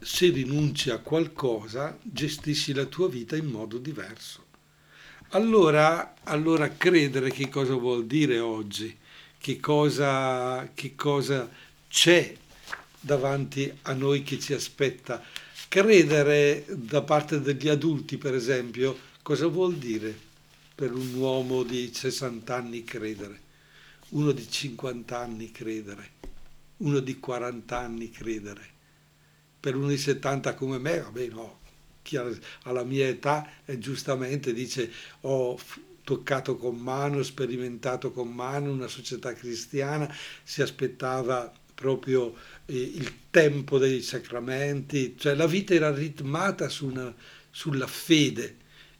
se 0.00 0.30
rinunci 0.30 0.90
a 0.90 0.98
qualcosa 0.98 1.98
gestisci 2.02 2.72
la 2.72 2.84
tua 2.84 3.08
vita 3.08 3.36
in 3.36 3.46
modo 3.46 3.78
diverso. 3.78 4.45
Allora, 5.30 6.14
allora 6.22 6.70
credere 6.70 7.30
che 7.30 7.48
cosa 7.48 7.74
vuol 7.74 8.06
dire 8.06 8.38
oggi? 8.38 8.96
Che 9.36 9.58
cosa, 9.58 10.70
che 10.72 10.94
cosa 10.94 11.50
c'è 11.88 12.32
davanti 13.00 13.76
a 13.82 13.92
noi 13.92 14.22
che 14.22 14.38
ci 14.38 14.52
aspetta? 14.52 15.20
Credere 15.66 16.64
da 16.68 17.02
parte 17.02 17.40
degli 17.40 17.68
adulti, 17.68 18.18
per 18.18 18.34
esempio, 18.34 18.96
cosa 19.22 19.48
vuol 19.48 19.74
dire 19.74 20.16
per 20.72 20.92
un 20.92 21.14
uomo 21.14 21.64
di 21.64 21.90
60 21.92 22.54
anni 22.54 22.84
credere? 22.84 23.40
Uno 24.10 24.30
di 24.30 24.48
50 24.48 25.18
anni 25.18 25.50
credere? 25.50 26.10
Uno 26.78 27.00
di 27.00 27.18
40 27.18 27.76
anni 27.76 28.10
credere? 28.10 28.64
Per 29.58 29.74
uno 29.74 29.88
di 29.88 29.98
70 29.98 30.54
come 30.54 30.78
me, 30.78 31.00
vabbè 31.00 31.26
no, 31.30 31.58
chi 32.06 32.16
alla 32.62 32.84
mia 32.84 33.08
età 33.08 33.50
eh, 33.64 33.78
giustamente 33.78 34.52
dice 34.52 34.88
ho 35.22 35.58
toccato 36.04 36.56
con 36.56 36.76
mano, 36.76 37.24
sperimentato 37.24 38.12
con 38.12 38.28
mano 38.32 38.70
una 38.70 38.86
società 38.86 39.32
cristiana, 39.32 40.14
si 40.44 40.62
aspettava 40.62 41.52
proprio 41.74 42.32
eh, 42.66 42.80
il 42.80 43.12
tempo 43.30 43.78
dei 43.78 44.02
sacramenti, 44.02 45.16
cioè 45.18 45.34
la 45.34 45.48
vita 45.48 45.74
era 45.74 45.92
ritmata 45.92 46.68
su 46.68 46.86
una, 46.86 47.12
sulla 47.50 47.88
fede 47.88 48.56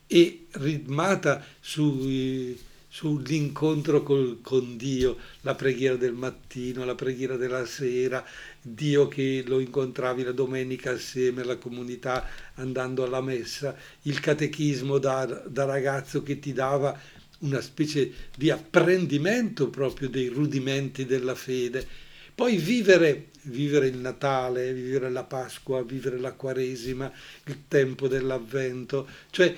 e 0.08 0.46
ritmata 0.50 1.44
sui 1.60 2.58
sull'incontro 2.96 4.02
col, 4.02 4.38
con 4.40 4.78
Dio, 4.78 5.18
la 5.42 5.54
preghiera 5.54 5.96
del 5.96 6.14
mattino, 6.14 6.82
la 6.86 6.94
preghiera 6.94 7.36
della 7.36 7.66
sera, 7.66 8.24
Dio 8.62 9.06
che 9.06 9.44
lo 9.46 9.60
incontravi 9.60 10.22
la 10.22 10.32
domenica 10.32 10.92
assieme 10.92 11.42
alla 11.42 11.58
comunità 11.58 12.26
andando 12.54 13.04
alla 13.04 13.20
messa, 13.20 13.76
il 14.04 14.18
catechismo 14.18 14.96
da, 14.96 15.26
da 15.26 15.66
ragazzo 15.66 16.22
che 16.22 16.38
ti 16.38 16.54
dava 16.54 16.98
una 17.40 17.60
specie 17.60 18.10
di 18.34 18.48
apprendimento 18.48 19.68
proprio 19.68 20.08
dei 20.08 20.28
rudimenti 20.28 21.04
della 21.04 21.34
fede. 21.34 21.86
Poi 22.34 22.56
vivere, 22.56 23.26
vivere 23.42 23.88
il 23.88 23.98
Natale, 23.98 24.72
vivere 24.72 25.10
la 25.10 25.24
Pasqua, 25.24 25.82
vivere 25.82 26.18
la 26.18 26.32
Quaresima, 26.32 27.12
il 27.44 27.64
tempo 27.68 28.08
dell'Avvento, 28.08 29.06
cioè 29.30 29.54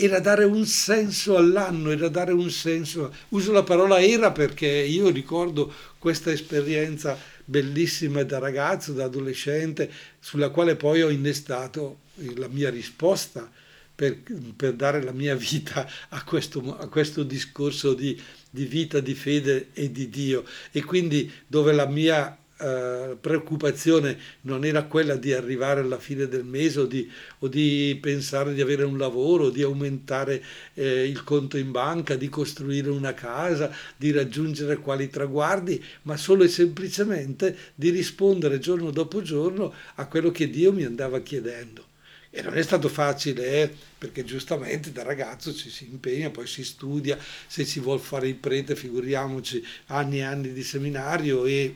era 0.00 0.20
dare 0.20 0.44
un 0.44 0.64
senso 0.64 1.36
all'anno, 1.36 1.90
era 1.90 2.08
dare 2.08 2.30
un 2.30 2.50
senso. 2.50 3.12
Uso 3.30 3.50
la 3.50 3.64
parola 3.64 4.00
era 4.00 4.30
perché 4.30 4.68
io 4.68 5.10
ricordo 5.10 5.72
questa 5.98 6.30
esperienza 6.30 7.18
bellissima 7.44 8.22
da 8.22 8.38
ragazzo, 8.38 8.92
da 8.92 9.06
adolescente, 9.06 9.90
sulla 10.20 10.50
quale 10.50 10.76
poi 10.76 11.02
ho 11.02 11.08
innestato 11.10 11.98
la 12.36 12.46
mia 12.46 12.70
risposta 12.70 13.50
per, 13.92 14.20
per 14.54 14.74
dare 14.74 15.02
la 15.02 15.10
mia 15.10 15.34
vita 15.34 15.90
a 16.10 16.22
questo, 16.22 16.78
a 16.78 16.86
questo 16.86 17.24
discorso 17.24 17.92
di, 17.92 18.16
di, 18.50 18.66
vita, 18.66 19.00
di 19.00 19.14
fede 19.14 19.70
e 19.72 19.90
di 19.90 20.08
Dio. 20.08 20.44
E 20.70 20.84
quindi 20.84 21.28
dove 21.44 21.72
la 21.72 21.86
mia 21.86 22.38
eh, 22.60 23.16
preoccupazione 23.20 24.18
non 24.42 24.64
era 24.64 24.82
quella 24.84 25.14
di 25.14 25.32
arrivare 25.32 25.80
alla 25.80 25.98
fine 25.98 26.26
del 26.26 26.44
mese 26.44 26.80
o 26.80 26.86
di, 26.86 27.08
o 27.38 27.48
di 27.48 27.96
pensare 28.00 28.52
di 28.52 28.60
avere 28.60 28.84
un 28.84 28.98
lavoro, 28.98 29.50
di 29.50 29.62
aumentare 29.62 30.42
eh, 30.74 31.06
il 31.06 31.22
conto 31.22 31.56
in 31.56 31.70
banca, 31.70 32.16
di 32.16 32.28
costruire 32.28 32.90
una 32.90 33.14
casa, 33.14 33.72
di 33.96 34.10
raggiungere 34.10 34.78
quali 34.78 35.08
traguardi, 35.08 35.82
ma 36.02 36.16
solo 36.16 36.42
e 36.42 36.48
semplicemente 36.48 37.56
di 37.74 37.90
rispondere 37.90 38.58
giorno 38.58 38.90
dopo 38.90 39.22
giorno 39.22 39.72
a 39.94 40.06
quello 40.06 40.30
che 40.30 40.50
Dio 40.50 40.72
mi 40.72 40.84
andava 40.84 41.20
chiedendo. 41.20 41.86
E 42.30 42.42
non 42.42 42.56
è 42.58 42.62
stato 42.62 42.88
facile, 42.88 43.62
eh, 43.62 43.74
perché 43.96 44.22
giustamente 44.24 44.92
da 44.92 45.02
ragazzo 45.02 45.54
ci 45.54 45.70
si 45.70 45.88
impegna, 45.90 46.30
poi 46.30 46.46
si 46.46 46.62
studia, 46.62 47.16
se 47.46 47.64
si 47.64 47.80
vuole 47.80 48.00
fare 48.00 48.28
il 48.28 48.34
prete, 48.34 48.76
figuriamoci, 48.76 49.64
anni 49.86 50.18
e 50.18 50.22
anni 50.22 50.52
di 50.52 50.62
seminario 50.62 51.46
e 51.46 51.74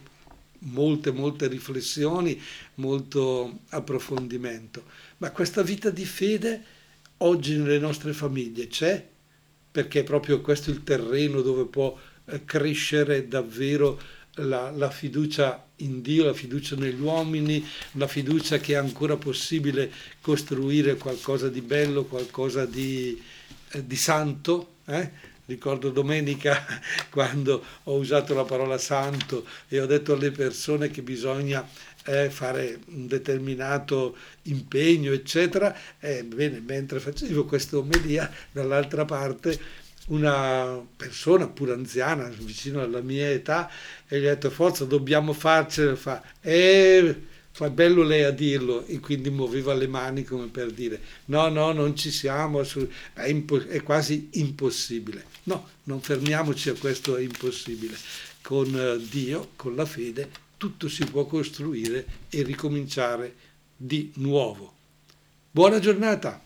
molte, 0.64 1.10
molte 1.10 1.48
riflessioni, 1.48 2.40
molto 2.76 3.60
approfondimento. 3.70 4.84
Ma 5.18 5.30
questa 5.30 5.62
vita 5.62 5.90
di 5.90 6.04
fede 6.04 6.62
oggi 7.18 7.56
nelle 7.56 7.78
nostre 7.78 8.12
famiglie 8.12 8.68
c'è? 8.68 9.06
Perché 9.70 10.00
è 10.00 10.04
proprio 10.04 10.40
questo 10.40 10.70
il 10.70 10.82
terreno 10.84 11.40
dove 11.40 11.64
può 11.66 11.96
eh, 12.26 12.44
crescere 12.44 13.26
davvero 13.26 14.00
la, 14.36 14.70
la, 14.70 14.90
fiducia 14.90 15.66
in 15.76 16.00
Dio, 16.00 16.24
la 16.24 16.34
fiducia 16.34 16.76
negli 16.76 17.00
uomini, 17.00 17.64
la 17.92 18.06
fiducia 18.06 18.58
che 18.58 18.74
è 18.74 18.76
ancora 18.76 19.16
possibile 19.16 19.90
costruire 20.20 20.96
qualcosa 20.96 21.48
di 21.48 21.60
bello, 21.60 22.04
qualcosa 22.04 22.64
di, 22.64 23.20
eh, 23.70 23.86
di 23.86 23.96
santo. 23.96 24.74
Eh? 24.86 25.30
Ricordo 25.44 25.90
domenica 25.90 26.64
quando 27.10 27.64
ho 27.84 27.96
usato 27.96 28.32
la 28.34 28.44
parola 28.44 28.78
santo 28.78 29.44
e 29.68 29.80
ho 29.80 29.86
detto 29.86 30.14
alle 30.14 30.30
persone 30.30 30.90
che 30.90 31.02
bisogna 31.02 31.66
eh, 32.04 32.30
fare 32.30 32.78
un 32.86 33.06
determinato 33.06 34.16
impegno, 34.42 35.12
eccetera. 35.12 35.76
Ebbene, 35.98 36.60
mentre 36.60 37.00
facevo 37.00 37.44
questa 37.44 37.76
omelia, 37.78 38.30
dall'altra 38.50 39.04
parte 39.04 39.80
una 40.08 40.84
persona 40.96 41.48
pure 41.48 41.72
anziana, 41.72 42.28
vicino 42.28 42.80
alla 42.80 43.00
mia 43.00 43.30
età, 43.30 43.70
e 44.08 44.20
gli 44.20 44.24
ho 44.24 44.28
detto, 44.28 44.50
forza, 44.50 44.84
dobbiamo 44.84 45.32
farcela, 45.32 45.96
fa, 45.96 46.22
e 46.40 47.30
fa 47.52 47.68
bello 47.68 48.02
lei 48.02 48.24
a 48.24 48.30
dirlo, 48.30 48.84
e 48.86 48.98
quindi 48.98 49.30
muoveva 49.30 49.74
le 49.74 49.86
mani 49.86 50.24
come 50.24 50.46
per 50.46 50.72
dire, 50.72 51.00
no, 51.26 51.48
no, 51.48 51.72
non 51.72 51.94
ci 51.94 52.10
siamo, 52.10 52.62
è, 53.12 53.28
impo- 53.28 53.66
è 53.66 53.82
quasi 53.82 54.30
impossibile. 54.32 55.24
No, 55.44 55.68
non 55.84 56.00
fermiamoci 56.00 56.70
a 56.70 56.74
questo 56.74 57.16
è 57.16 57.20
impossibile. 57.20 57.96
Con 58.40 58.74
eh, 58.74 59.06
Dio, 59.08 59.50
con 59.56 59.74
la 59.76 59.84
fede, 59.84 60.30
tutto 60.56 60.88
si 60.88 61.04
può 61.04 61.26
costruire 61.26 62.06
e 62.30 62.42
ricominciare 62.42 63.34
di 63.76 64.12
nuovo. 64.16 64.72
Buona 65.50 65.78
giornata! 65.78 66.40